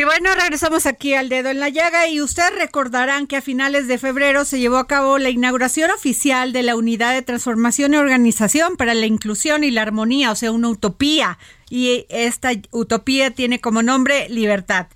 [0.00, 3.86] Y bueno, regresamos aquí al dedo en la llaga y ustedes recordarán que a finales
[3.86, 7.98] de febrero se llevó a cabo la inauguración oficial de la Unidad de Transformación y
[7.98, 11.36] Organización para la Inclusión y la Armonía, o sea, una utopía.
[11.68, 14.86] Y esta utopía tiene como nombre Libertad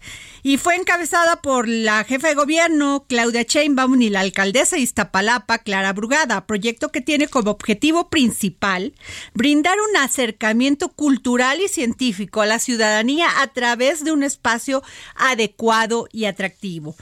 [0.47, 5.61] y fue encabezada por la jefa de gobierno Claudia Sheinbaum y la alcaldesa de Iztapalapa
[5.61, 8.93] Clara Brugada, proyecto que tiene como objetivo principal
[9.33, 14.83] brindar un acercamiento cultural y científico a la ciudadanía a través de un espacio
[15.17, 16.95] adecuado y atractivo.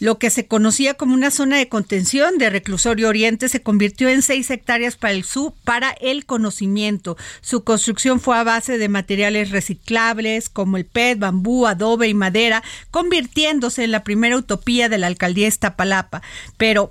[0.00, 4.22] Lo que se conocía como una zona de contención de Reclusorio Oriente se convirtió en
[4.22, 7.18] seis hectáreas para el sur para el conocimiento.
[7.42, 12.62] Su construcción fue a base de materiales reciclables como el PET, bambú, adobe y madera,
[12.90, 16.22] convirtiéndose en la primera utopía de la alcaldía Iztapalapa.
[16.56, 16.88] Pero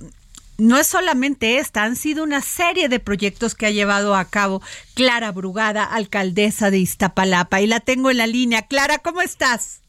[0.60, 4.62] no es solamente esta, han sido una serie de proyectos que ha llevado a cabo
[4.94, 7.60] Clara Brugada, alcaldesa de Iztapalapa.
[7.60, 8.68] Y la tengo en la línea.
[8.68, 9.82] Clara, ¿cómo estás?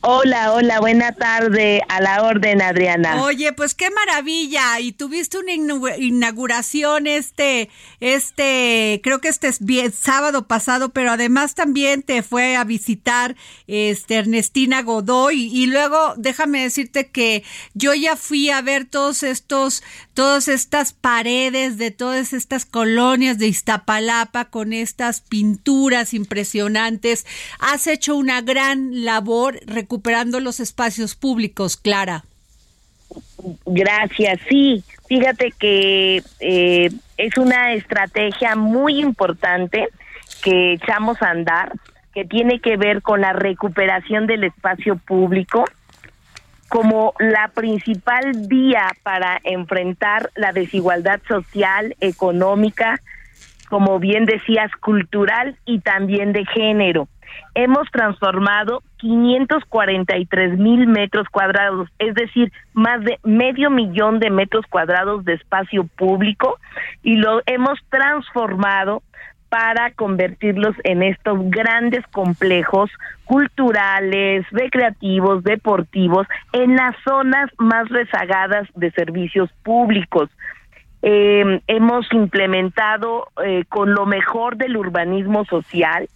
[0.00, 3.20] Hola, hola, buena tarde, a la orden, Adriana.
[3.24, 5.52] Oye, pues qué maravilla, y tuviste una
[5.98, 12.54] inauguración este, este, creo que este es bien, sábado pasado, pero además también te fue
[12.54, 13.34] a visitar
[13.66, 17.42] este Ernestina Godoy, y luego déjame decirte que
[17.74, 19.82] yo ya fui a ver todos estos,
[20.14, 27.26] todas estas paredes de todas estas colonias de Iztapalapa con estas pinturas impresionantes.
[27.58, 29.58] Has hecho una gran labor
[29.88, 32.22] recuperando los espacios públicos, Clara.
[33.64, 34.84] Gracias, sí.
[35.08, 39.88] Fíjate que eh, es una estrategia muy importante
[40.44, 41.72] que echamos a andar,
[42.12, 45.64] que tiene que ver con la recuperación del espacio público
[46.68, 53.00] como la principal vía para enfrentar la desigualdad social, económica,
[53.70, 57.08] como bien decías, cultural y también de género.
[57.54, 65.24] Hemos transformado 543 mil metros cuadrados, es decir, más de medio millón de metros cuadrados
[65.24, 66.58] de espacio público
[67.02, 69.02] y lo hemos transformado
[69.48, 72.90] para convertirlos en estos grandes complejos
[73.24, 80.30] culturales, recreativos, deportivos, en las zonas más rezagadas de servicios públicos.
[81.00, 86.08] Eh, hemos implementado eh, con lo mejor del urbanismo social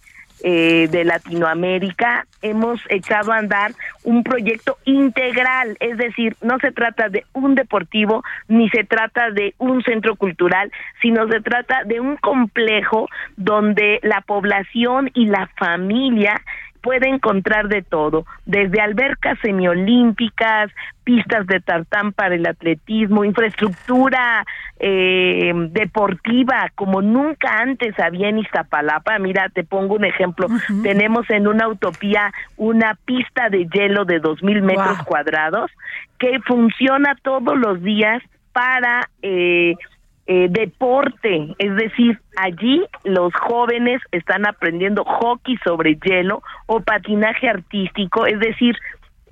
[0.43, 3.71] eh, de Latinoamérica, hemos echado a andar
[4.03, 9.55] un proyecto integral, es decir, no se trata de un deportivo ni se trata de
[9.57, 10.71] un centro cultural,
[11.01, 16.41] sino se trata de un complejo donde la población y la familia
[16.83, 20.69] puede encontrar de todo, desde albercas semiolímpicas,
[21.05, 24.45] pistas de tartán para el atletismo, infraestructura
[24.79, 29.17] eh, deportiva como nunca antes había en Iztapalapa.
[29.17, 30.47] Mira, te pongo un ejemplo.
[30.83, 35.71] Tenemos en una utopía una pista de hielo de dos mil metros cuadrados
[36.19, 38.21] que funciona todos los días
[38.51, 39.75] para eh,
[40.25, 48.25] eh, deporte, es decir, allí los jóvenes están aprendiendo hockey sobre hielo o patinaje artístico,
[48.25, 48.77] es decir,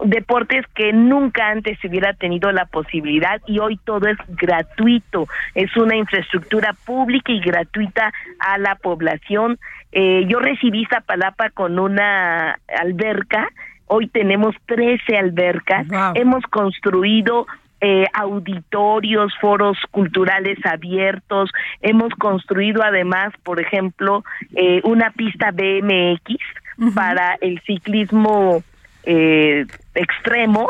[0.03, 5.75] deportes que nunca antes se hubiera tenido la posibilidad y hoy todo es gratuito, es
[5.77, 9.59] una infraestructura pública y gratuita a la población.
[9.91, 13.47] Eh, yo recibí palapa con una alberca,
[13.87, 17.45] hoy tenemos 13 albercas, hemos construido
[17.83, 21.49] eh, auditorios, foros culturales abiertos.
[21.81, 24.23] Hemos construido además, por ejemplo,
[24.55, 28.61] eh, una pista BMX para el ciclismo
[29.03, 29.65] eh,
[29.95, 30.69] extremo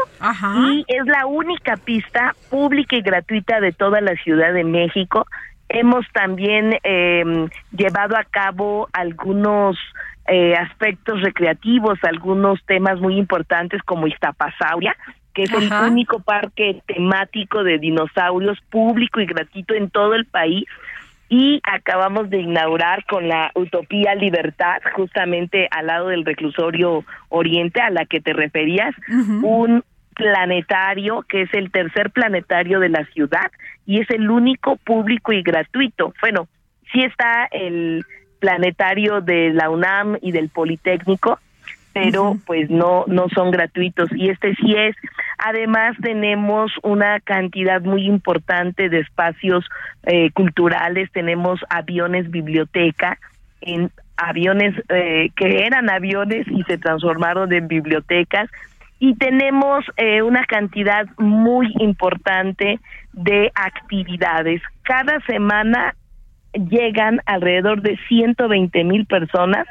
[0.69, 5.27] y es la única pista pública y gratuita de toda la Ciudad de México.
[5.67, 9.77] Hemos también em, llevado a cabo algunos
[10.57, 14.95] aspectos recreativos, algunos temas muy importantes como Iztapasauria,
[15.33, 20.65] que es el único parque temático de dinosaurios público y gratuito en todo el país.
[21.29, 27.89] Y acabamos de inaugurar con la Utopía Libertad, justamente al lado del reclusorio Oriente, a
[27.89, 28.93] la que te referías,
[29.41, 29.81] un
[30.13, 33.49] planetario que es el tercer planetario de la ciudad
[33.85, 36.13] y es el único público y gratuito.
[36.19, 36.49] Bueno,
[36.91, 38.03] sí está el
[38.39, 41.39] planetario de la UNAM y del Politécnico,
[41.93, 44.95] pero pues no no son gratuitos y este sí es.
[45.37, 49.65] Además tenemos una cantidad muy importante de espacios
[50.03, 51.11] eh, culturales.
[51.11, 53.17] Tenemos aviones biblioteca
[53.61, 58.49] en aviones eh, que eran aviones y se transformaron en bibliotecas.
[58.99, 62.79] Y tenemos eh, una cantidad muy importante
[63.13, 64.61] de actividades.
[64.83, 65.95] Cada semana
[66.53, 69.65] llegan alrededor de 120 mil personas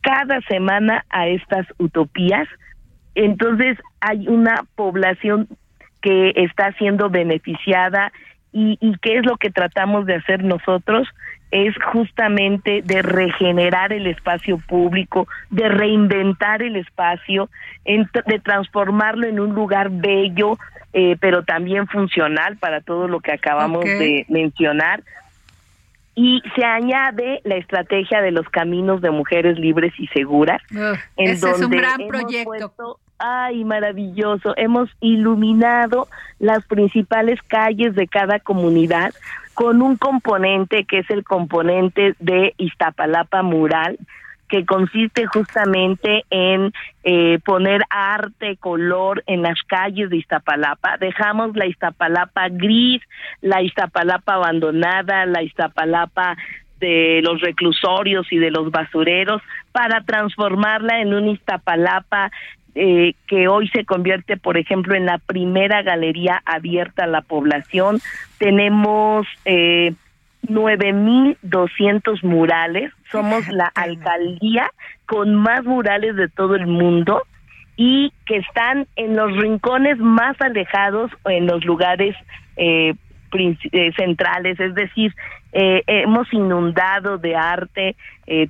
[0.00, 2.48] cada semana a estas utopías.
[3.14, 5.48] Entonces hay una población
[6.00, 8.12] que está siendo beneficiada
[8.52, 11.08] y, y qué es lo que tratamos de hacer nosotros
[11.50, 17.48] es justamente de regenerar el espacio público, de reinventar el espacio,
[17.84, 20.58] de transformarlo en un lugar bello,
[20.92, 25.02] eh, pero también funcional para todo lo que acabamos de mencionar
[26.22, 30.60] y se añade la estrategia de los caminos de mujeres libres y seguras.
[30.70, 32.98] en ese es un gran proyecto.
[33.18, 34.52] ay, maravilloso.
[34.58, 36.08] Hemos iluminado
[36.38, 39.14] las principales calles de cada comunidad
[39.54, 43.98] con un componente que es el componente de Iztapalapa Mural,
[44.50, 46.72] que consiste justamente en
[47.04, 50.98] eh, poner arte, color en las calles de Iztapalapa.
[50.98, 53.00] Dejamos la Iztapalapa gris,
[53.40, 56.36] la Iztapalapa abandonada, la Iztapalapa
[56.80, 59.40] de los reclusorios y de los basureros
[59.72, 62.30] para transformarla en un Iztapalapa
[62.74, 67.98] eh, que hoy se convierte, por ejemplo, en la primera galería abierta a la población.
[68.38, 69.92] Tenemos eh,
[70.46, 72.92] 9.200 murales.
[73.10, 74.70] Somos la alcaldía
[75.06, 77.22] con más murales de todo el mundo
[77.76, 82.14] y que están en los rincones más alejados o en los lugares
[82.56, 82.94] eh,
[83.32, 84.60] eh, centrales.
[84.60, 85.14] Es decir,
[85.52, 87.96] eh, hemos inundado de arte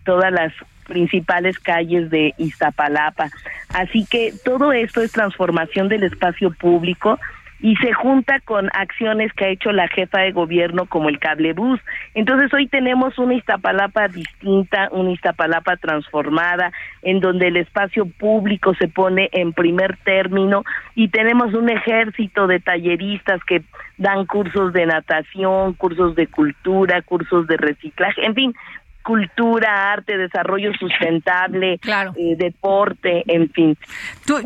[0.05, 0.53] todas las
[0.87, 3.31] principales calles de Iztapalapa.
[3.73, 7.19] Así que todo esto es transformación del espacio público
[7.63, 11.53] y se junta con acciones que ha hecho la jefa de gobierno como el cable
[11.53, 11.79] bus.
[12.15, 18.89] Entonces hoy tenemos una Iztapalapa distinta, una Iztapalapa transformada, en donde el espacio público se
[18.89, 23.63] pone en primer término y tenemos un ejército de talleristas que
[23.99, 28.55] dan cursos de natación, cursos de cultura, cursos de reciclaje, en fin,
[29.03, 31.79] cultura, arte, desarrollo sustentable,
[32.17, 33.77] eh, deporte, en fin.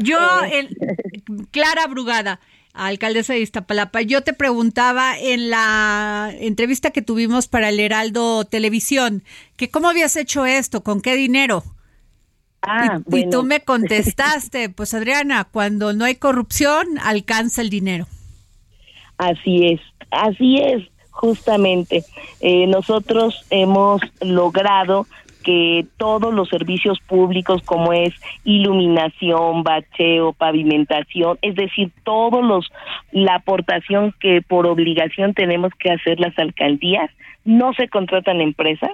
[0.01, 0.19] yo,
[0.51, 0.69] eh,
[1.53, 2.41] Clara Brugada,
[2.75, 9.22] alcaldesa de Iztapalapa, yo te preguntaba en la entrevista que tuvimos para el Heraldo Televisión,
[9.57, 11.62] que cómo habías hecho esto, con qué dinero.
[12.62, 18.07] Ah, y, y tú me contestaste, pues Adriana, cuando no hay corrupción, alcanza el dinero.
[19.18, 20.83] Así es, así es
[21.14, 22.05] justamente
[22.41, 25.07] eh, nosotros hemos logrado
[25.45, 28.15] que todos los servicios públicos como es
[28.45, 32.73] iluminación, bacheo, pavimentación, es decir, todos los
[33.13, 37.11] la aportación que por obligación tenemos que hacer las alcaldías,
[37.45, 38.91] no se contratan empresas,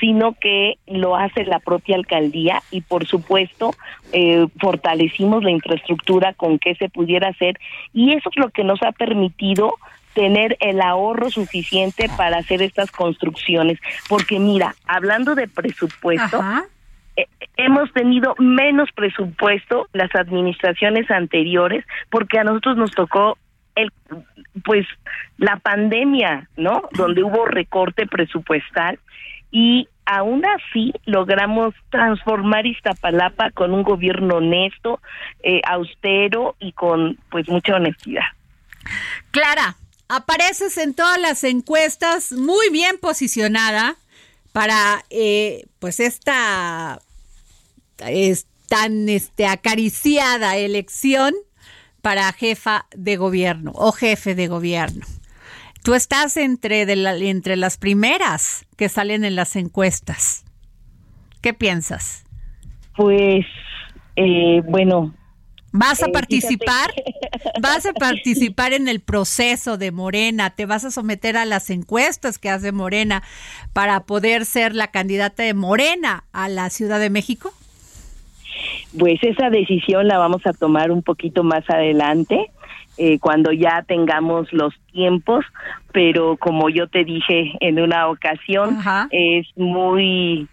[0.00, 3.72] sino que lo hace la propia alcaldía y por supuesto
[4.12, 7.58] eh, fortalecimos la infraestructura con que se pudiera hacer.
[7.92, 9.74] Y eso es lo que nos ha permitido
[10.14, 13.78] tener el ahorro suficiente para hacer estas construcciones.
[14.08, 16.42] Porque mira, hablando de presupuesto,
[17.16, 23.36] eh, hemos tenido menos presupuesto las administraciones anteriores porque a nosotros nos tocó
[23.74, 23.90] el
[24.64, 24.86] pues
[25.38, 26.88] la pandemia, ¿no?
[26.92, 28.98] Donde hubo recorte presupuestal
[29.50, 35.00] y aún así logramos transformar Iztapalapa con un gobierno honesto,
[35.42, 38.24] eh, austero y con pues mucha honestidad.
[39.30, 39.76] Clara,
[40.14, 43.96] apareces en todas las encuestas muy bien posicionada
[44.52, 47.00] para eh, pues esta
[48.06, 51.34] es tan este acariciada elección
[52.02, 55.06] para jefa de gobierno o jefe de gobierno.
[55.82, 60.44] Tú estás entre, entre las primeras que salen en las encuestas.
[61.40, 62.24] ¿Qué piensas?
[62.96, 63.46] Pues,
[64.16, 65.14] eh, bueno,
[65.72, 66.90] ¿Vas a eh, participar?
[67.60, 70.50] ¿Vas a participar en el proceso de Morena?
[70.50, 73.22] ¿Te vas a someter a las encuestas que hace Morena
[73.72, 77.52] para poder ser la candidata de Morena a la Ciudad de México?
[78.98, 82.50] Pues esa decisión la vamos a tomar un poquito más adelante.
[82.98, 85.46] Eh, cuando ya tengamos los tiempos,
[85.92, 88.78] pero como yo te dije en una ocasión,
[89.10, 90.46] es muy,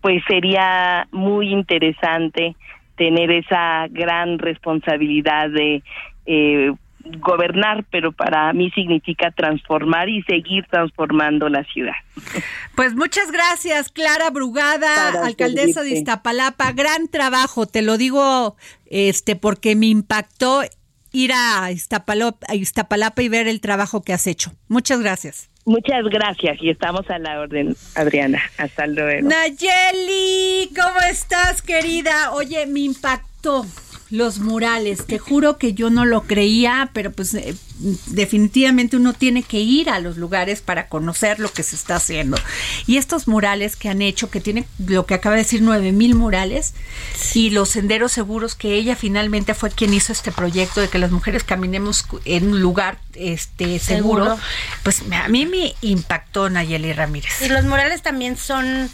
[0.00, 2.54] pues sería muy interesante
[2.96, 5.82] tener esa gran responsabilidad de
[6.26, 6.72] eh,
[7.18, 11.94] gobernar, pero para mí significa transformar y seguir transformando la ciudad.
[12.74, 16.72] Pues muchas gracias, Clara Brugada, alcaldesa de Iztapalapa.
[16.72, 20.62] Gran trabajo, te lo digo este porque me impactó
[21.12, 24.52] ir a Iztapalapa, a Iztapalapa y ver el trabajo que has hecho.
[24.68, 25.50] Muchas gracias.
[25.66, 28.42] Muchas gracias y estamos a la orden, Adriana.
[28.58, 29.28] Hasta luego.
[29.28, 32.32] Nayeli, ¿cómo estás, querida?
[32.32, 33.64] Oye, me impactó
[34.14, 35.06] los murales.
[35.06, 37.54] Te juro que yo no lo creía, pero pues eh,
[38.06, 42.36] definitivamente uno tiene que ir a los lugares para conocer lo que se está haciendo.
[42.86, 46.14] Y estos murales que han hecho, que tiene lo que acaba de decir, nueve mil
[46.14, 46.74] murales,
[47.34, 51.10] y los senderos seguros, que ella finalmente fue quien hizo este proyecto de que las
[51.10, 54.38] mujeres caminemos en un lugar este seguro,
[54.84, 57.42] pues a mí me impactó Nayeli Ramírez.
[57.42, 58.90] Y los murales también son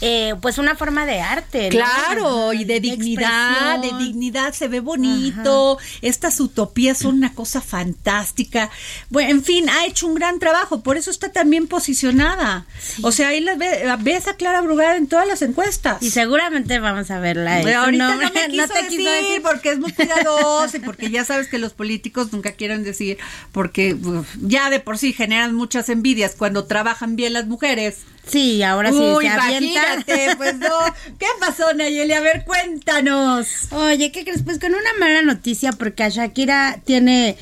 [0.00, 1.68] eh, pues una forma de arte.
[1.70, 8.70] Claro, y de, dignidad, de dignidad, se ve bonito, estas utopías son una cosa fantástica.
[9.10, 12.66] Bueno, en fin, ha hecho un gran trabajo, por eso está también posicionada.
[13.02, 16.02] O sea, ahí la ves, a Clara Brugada en todas las encuestas.
[16.02, 17.60] Y seguramente vamos a verla.
[17.64, 21.24] Pero ahorita no, me quiso te decir, decir porque es muy cuidadosa y porque ya
[21.24, 23.18] sabes que los políticos nunca quieren decir,
[23.52, 23.96] porque
[24.40, 27.98] ya de por sí generan muchas envidias cuando trabajan bien las mujeres.
[28.28, 30.68] Sí, ahora sí se imagínate, pues no.
[31.18, 32.12] ¿Qué pasó, Nayeli?
[32.12, 33.72] A ver, cuéntanos.
[33.72, 34.42] Oye, ¿qué crees?
[34.42, 37.36] Pues con una mala noticia, porque Shakira tiene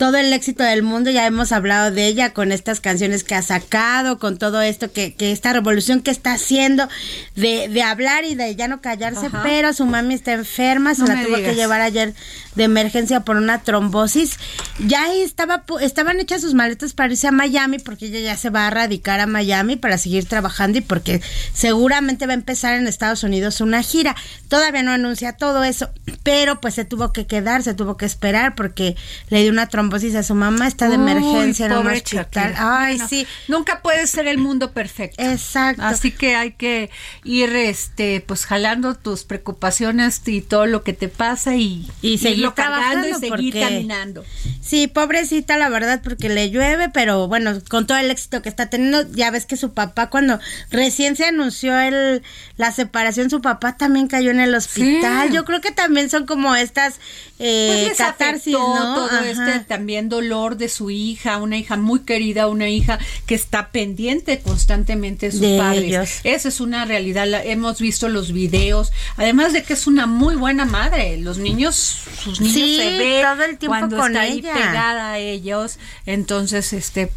[0.00, 3.42] todo el éxito del mundo, ya hemos hablado de ella con estas canciones que ha
[3.42, 6.88] sacado, con todo esto que, que esta revolución que está haciendo
[7.36, 11.22] de, de hablar y de ya no callarse, pero su mami está enferma, se la
[11.22, 12.14] tuvo que llevar ayer
[12.54, 14.38] de emergencia por una trombosis.
[14.78, 18.48] Ya ahí estaba, estaban hechas sus maletas para irse a Miami porque ella ya se
[18.48, 21.20] va a radicar a Miami para seguir trabajando y porque
[21.52, 24.16] seguramente va a empezar en Estados Unidos una gira.
[24.48, 25.90] Todavía no anuncia todo eso,
[26.22, 28.96] pero pues se tuvo que quedar, se tuvo que esperar porque
[29.28, 32.26] le dio una trombosis dices, su mamá está de Uy, emergencia en un pobre hospital.
[32.52, 32.54] Shakira.
[32.80, 33.26] Ay, Bueno, sí.
[33.48, 35.22] Nunca puede ser el mundo perfecto.
[35.22, 35.82] Exacto.
[35.82, 36.90] Así que hay que
[37.24, 42.38] ir este pues jalando tus preocupaciones y todo lo que te pasa y, Y seguir
[42.38, 44.24] irlo cargando y trabajando seguir porque- caminando.
[44.60, 48.66] Sí, pobrecita, la verdad, porque le llueve, pero bueno, con todo el éxito que está
[48.70, 50.38] teniendo, ya ves que su papá, cuando
[50.70, 52.22] recién se anunció el,
[52.56, 55.28] la separación, su papá también cayó en el hospital.
[55.28, 55.34] Sí.
[55.34, 57.00] Yo creo que también son como estas
[57.40, 58.94] eh, Pues les catarsis, afectó ¿no?
[58.94, 59.28] todo Ajá.
[59.30, 64.40] este también dolor de su hija, una hija muy querida, una hija que está pendiente
[64.40, 65.84] constantemente de sus De padres.
[65.84, 66.10] ellos.
[66.22, 70.36] Esa es una realidad, la- hemos visto los videos, además de que es una muy
[70.36, 71.74] buena madre, los niños,
[72.22, 75.78] sus niños Sí, se ve todo el tiempo cuando con está ahí pegada a ellos,
[76.04, 77.10] entonces este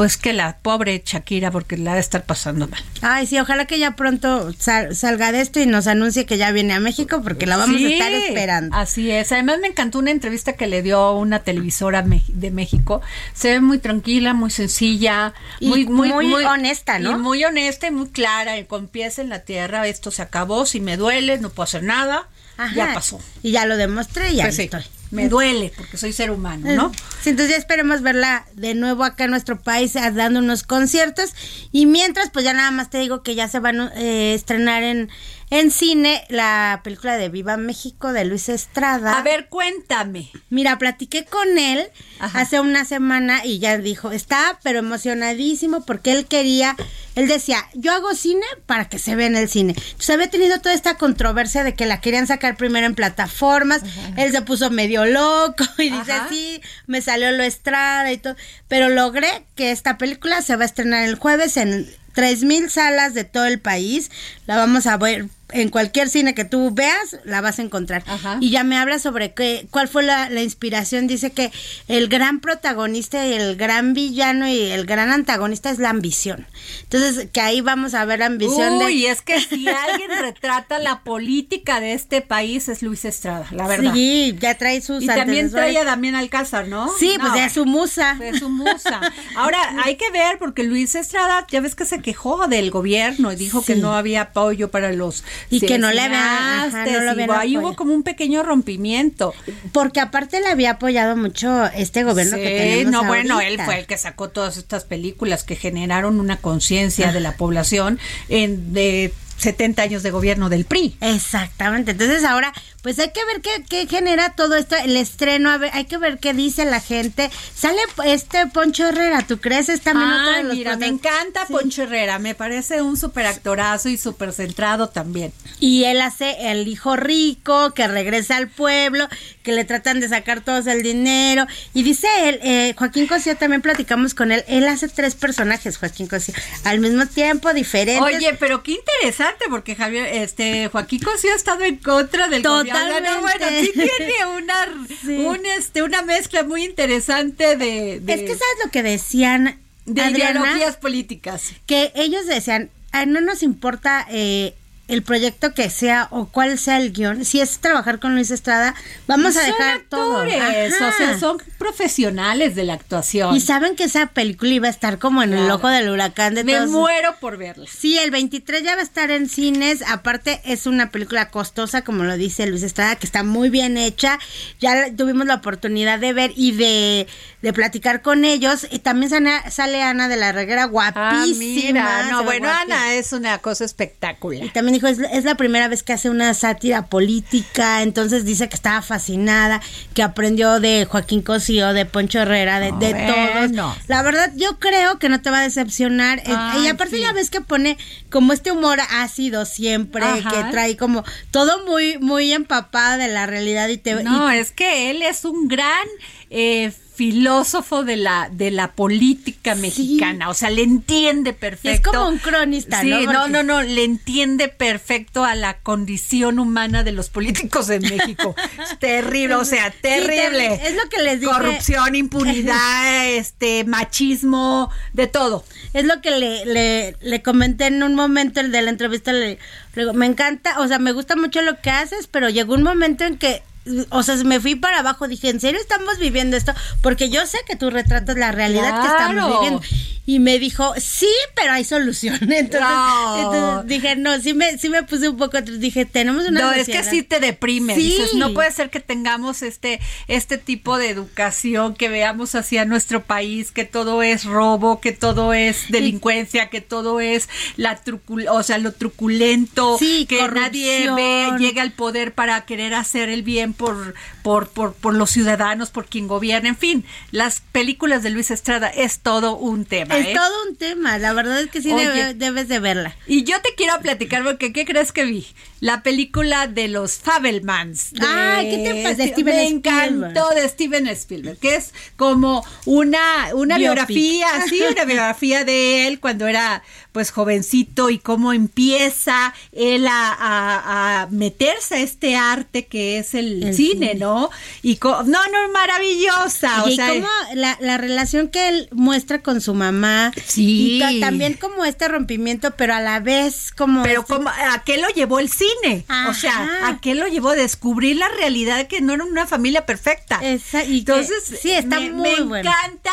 [0.00, 2.82] pues que la pobre Shakira porque la ha de estar pasando mal.
[3.02, 6.52] Ay, sí, ojalá que ya pronto sal- salga de esto y nos anuncie que ya
[6.52, 8.74] viene a México porque la vamos Sí, a estar esperando.
[8.74, 9.30] Así es.
[9.30, 13.02] Además me encantó una entrevista que le dio una televisora de México.
[13.34, 17.10] Se ve muy tranquila, muy sencilla, Y muy, muy, muy honesta, ¿no?
[17.12, 19.86] Y muy honesta y muy clara, y con pies en la tierra.
[19.86, 20.64] Esto se acabó.
[20.64, 22.26] Si me duele, no puedo hacer nada.
[22.56, 22.74] Ajá.
[22.74, 23.20] Ya pasó.
[23.42, 24.82] Y ya lo demostré y ya Pues sí, estoy.
[25.10, 26.92] Me duele porque soy ser humano, ¿no?
[27.20, 31.34] Sí, entonces ya esperemos verla de nuevo acá en nuestro país ah, dando unos conciertos.
[31.72, 34.82] Y mientras, pues ya nada más te digo que ya se van a eh, estrenar
[34.82, 35.10] en,
[35.50, 39.18] en cine la película de Viva México de Luis Estrada.
[39.18, 40.30] A ver, cuéntame.
[40.48, 41.88] Mira, platiqué con él
[42.20, 42.40] Ajá.
[42.40, 46.76] hace una semana y ya dijo, está pero emocionadísimo porque él quería,
[47.16, 49.74] él decía, yo hago cine para que se vea en el cine.
[49.76, 53.82] Entonces había tenido toda esta controversia de que la querían sacar primero en plataformas,
[54.16, 58.36] él se puso medio loco y dice, sí, me salió lo Estrada y todo,
[58.68, 63.14] pero logré que esta película se va a estrenar el jueves en tres mil salas
[63.14, 64.10] de todo el país,
[64.46, 68.02] la vamos a ver en cualquier cine que tú veas, la vas a encontrar.
[68.06, 68.38] Ajá.
[68.40, 71.06] Y ya me habla sobre qué, cuál fue la, la inspiración.
[71.06, 71.52] Dice que
[71.88, 76.46] el gran protagonista y el gran villano y el gran antagonista es la ambición.
[76.84, 79.10] Entonces, que ahí vamos a ver la ambición Uy, de...
[79.10, 83.92] es que si alguien retrata la política de este país es Luis Estrada, la verdad.
[83.92, 86.90] Sí, ya trae sus Y también trae a Damián Alcázar, ¿no?
[86.98, 88.18] Sí, No, pues es su musa.
[88.22, 89.00] Es su musa.
[89.36, 93.36] Ahora, hay que ver, porque Luis Estrada, ya ves que se quejó del gobierno y
[93.36, 97.56] dijo que no había apoyo para los Y que no le cineastas, no habían ahí
[97.56, 99.34] hubo como un pequeño rompimiento.
[99.72, 103.78] Porque aparte le había apoyado mucho este gobierno Sí, que tenemos no, bueno, él fue
[103.78, 109.12] el que sacó todas estas películas que generaron una conciencia de la población en de
[109.40, 110.96] 70 años de gobierno del PRI.
[111.00, 111.92] Exactamente.
[111.92, 115.70] Entonces ahora, pues hay que ver qué, qué genera todo esto, el estreno, a ver,
[115.74, 117.30] hay que ver qué dice la gente.
[117.54, 119.68] Sale este Poncho Herrera, ¿tú crees?
[119.68, 121.52] Es también otro Ah, de los mira, me encanta Sí.
[121.52, 125.32] Poncho Herrera, me parece un super actorazo y súper centrado también.
[125.58, 129.08] Y él hace el hijo rico que regresa al pueblo,
[129.42, 131.46] que le tratan de sacar todos el dinero.
[131.74, 136.06] Y dice él, eh, Joaquín Cosío, también platicamos con él, él hace tres personajes, Joaquín
[136.06, 136.34] Cosío,
[136.64, 138.02] al mismo tiempo, diferentes.
[138.02, 142.72] Oye, pero qué interesante, porque Javier, este, Joaquín Cosío ha estado en contra del gobierno.
[142.80, 143.10] Totalmente.
[143.10, 145.16] No, bueno, sí tiene una, Sí.
[145.16, 150.02] un, este, una mezcla muy interesante de, de, es que sabes lo que decían, de
[150.02, 150.40] Adriana?
[150.40, 151.52] ideologías políticas.
[151.66, 154.54] que ellos decían, "Ah, no nos importa eh,
[154.90, 158.74] el proyecto que sea o cuál sea el guion, si es trabajar con Luis Estrada,
[159.06, 160.18] vamos a dejar todo.
[160.18, 160.88] actores, Ajá.
[160.88, 163.34] o sea, son profesionales de la actuación.
[163.34, 166.44] Y saben que esa película iba a estar como en el ojo del huracán de
[166.44, 166.68] Me todos.
[166.70, 167.66] muero por verla.
[167.70, 169.82] Sí, el 23 ya va a estar en cines.
[169.88, 174.18] Aparte, es una película costosa, como lo dice Luis Estrada, que está muy bien hecha.
[174.60, 177.06] Ya tuvimos la oportunidad de ver y de,
[177.42, 178.66] de platicar con ellos.
[178.70, 181.72] Y también sale, sale Ana de la Reguera, Ah, guapísima.
[181.72, 182.60] mira, no, bueno, guapísima.
[182.82, 184.44] Ana es una cosa espectacular.
[184.44, 188.48] Y también dijo, es, es la primera vez que hace una sátira política, entonces dice
[188.48, 189.60] que estaba fascinada,
[189.94, 193.62] que aprendió de Joaquín Cosío, de Poncho Herrera, de, de Bueno.
[193.74, 193.88] todos.
[193.88, 196.18] La verdad, yo creo que no te va a decepcionar.
[196.20, 197.02] Eh, Ay, y aparte sí.
[197.02, 197.76] ya ves que pone
[198.10, 200.30] como este humor ácido siempre, Ajá.
[200.30, 204.02] que trae como todo muy, muy empapada de la realidad y te...
[204.02, 205.86] No, y- es que él es un gran
[206.30, 211.90] eh, filósofo de la de la política mexicana, o sea, le entiende perfecto.
[211.90, 213.00] Es como un cronista, Sí, ¿no?
[213.00, 217.80] no, Porque- no, no, le entiende perfecto a la condición humana de los políticos en
[217.82, 218.34] México.
[218.70, 220.60] Es terrible, o sea, terrible.
[220.62, 221.32] Es lo que les dije.
[221.32, 225.42] Corrupción, impunidad, este, machismo, de todo.
[225.72, 229.14] Es lo que le, le, le comenté en un momento el de la entrevista.
[229.14, 229.38] Le,
[229.74, 232.62] le digo, me encanta, o sea, me gusta mucho lo que haces, pero llegó un
[232.62, 233.42] momento en que
[233.90, 236.52] o sea, me fui para abajo, dije, ¿en serio estamos viviendo esto?
[236.82, 239.62] Porque yo sé que tu retrato es la realidad que estamos viviendo.
[240.06, 242.18] Y me dijo, sí, pero hay solución.
[242.32, 246.40] Entonces, dije, no, sí me, sí me puse un poco, dije, tenemos una...
[246.40, 247.76] No, es que sí te deprime.
[247.76, 253.04] Dices, no puede ser que tengamos este, este tipo de educación, que veamos hacia nuestro
[253.04, 258.42] país, que todo es robo, que todo es delincuencia, que todo es la trucul o
[258.42, 263.94] sea, lo truculento, que nadie ve, llega al poder para querer hacer el bien por,
[264.22, 266.48] por, por, por los ciudadanos, por quien gobierna.
[266.48, 269.98] En fin, las películas de Luis Estrada es todo un tema.
[269.98, 270.12] Es ¿eh?
[270.14, 271.70] todo un tema, la verdad es que sí
[272.14, 272.96] debes de verla.
[273.06, 275.26] Y yo te quiero platicar porque ¿qué crees que vi?
[275.60, 277.92] La película de los Fabelmans.
[278.00, 279.14] ah, ¿qué te pasa?
[279.14, 283.00] De Me encantó de Steven Spielberg, que es como una,
[283.34, 286.62] una biografía, sí, una biografía de él cuando era
[286.92, 293.94] pues jovencito y cómo empieza él a, meterse a este arte que es el, cine,
[293.94, 294.30] ¿no?
[294.62, 296.64] Y no, no, maravillosa.
[296.66, 296.92] Y, o sea,
[297.34, 300.12] la, la, relación que él muestra con su mamá.
[300.26, 300.80] Sí.
[300.82, 303.82] Y también como este rompimiento, pero a la vez como...
[303.82, 305.84] Pero este como, ¿a qué lo llevó el cine?
[306.08, 307.32] O sea, ¿a qué lo llevó?
[307.32, 310.20] Descubrir la realidad que no era una familia perfecta.
[310.22, 312.90] Entonces, sí, está me, muy me encanta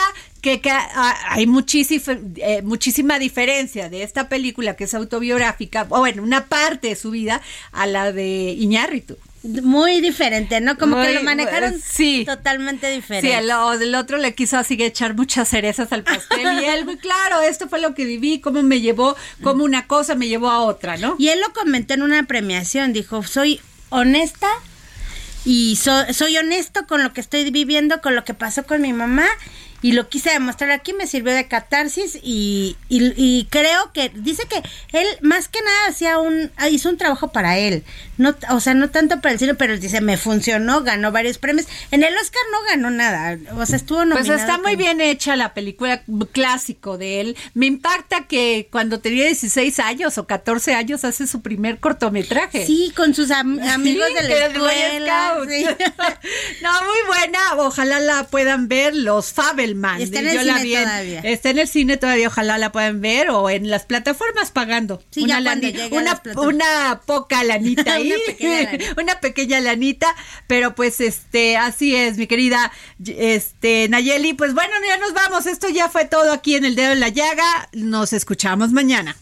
[0.60, 6.46] que, hay muchísima, eh, muchísima diferencia de esta película que es autobiográfica, o bueno, una
[6.46, 7.42] parte de su vida,
[7.72, 9.18] a la de Iñárritu.
[9.44, 10.78] Muy diferente, ¿no?
[10.78, 12.26] Como que lo manejaron sí.
[12.26, 13.30] totalmente diferente.
[13.30, 17.42] Sí, el, otro le quiso así echar muchas cerezas al pastel y él, muy claro,
[17.42, 20.98] esto fue lo que viví, cómo me llevó, cómo una cosa me llevó a otra,
[20.98, 21.16] ¿no?
[21.20, 24.48] Y él lo comentó en una premiación, dijo, soy honesta
[25.46, 29.28] y soy honesto con lo que estoy viviendo, con lo que pasó con mi mamá
[29.82, 34.62] y lo quise demostrar aquí, me sirvió de catarsis y, y, creo que dice que
[34.98, 37.84] él más que nada hacía un hizo un trabajo para él,
[38.18, 41.68] no o sea, no tanto para el cine, pero dice, me funcionó, ganó varios premios.
[41.92, 44.26] En el Oscar no ganó nada, o sea, estuvo nominado.
[44.26, 47.38] Pues está muy bien hecha la película clásico de él.
[47.54, 52.66] Me impacta que cuando tenía 16 años o 14 años hace su primer cortometraje.
[52.66, 55.36] Sí, con sus amigos de la escuela.
[56.62, 59.67] no, muy buena, ojalá la puedan ver los Fabel
[60.04, 61.20] Está en el cine todavía.
[61.22, 65.04] Está en el cine todavía, ojalá la puedan ver o en las plataformas pagando.
[65.18, 65.40] una,
[66.38, 68.14] una, poca lanita ahí,
[68.98, 70.16] una, pequeña lanita,
[70.48, 72.72] pero pues este, así es, mi querida
[73.06, 76.94] este Nayeli, pues bueno, ya nos vamos, esto ya fue todo aquí en el dedo
[76.94, 79.16] en la llaga, nos escuchamos mañana.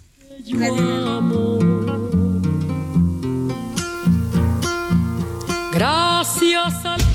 [5.74, 7.15] Gracias a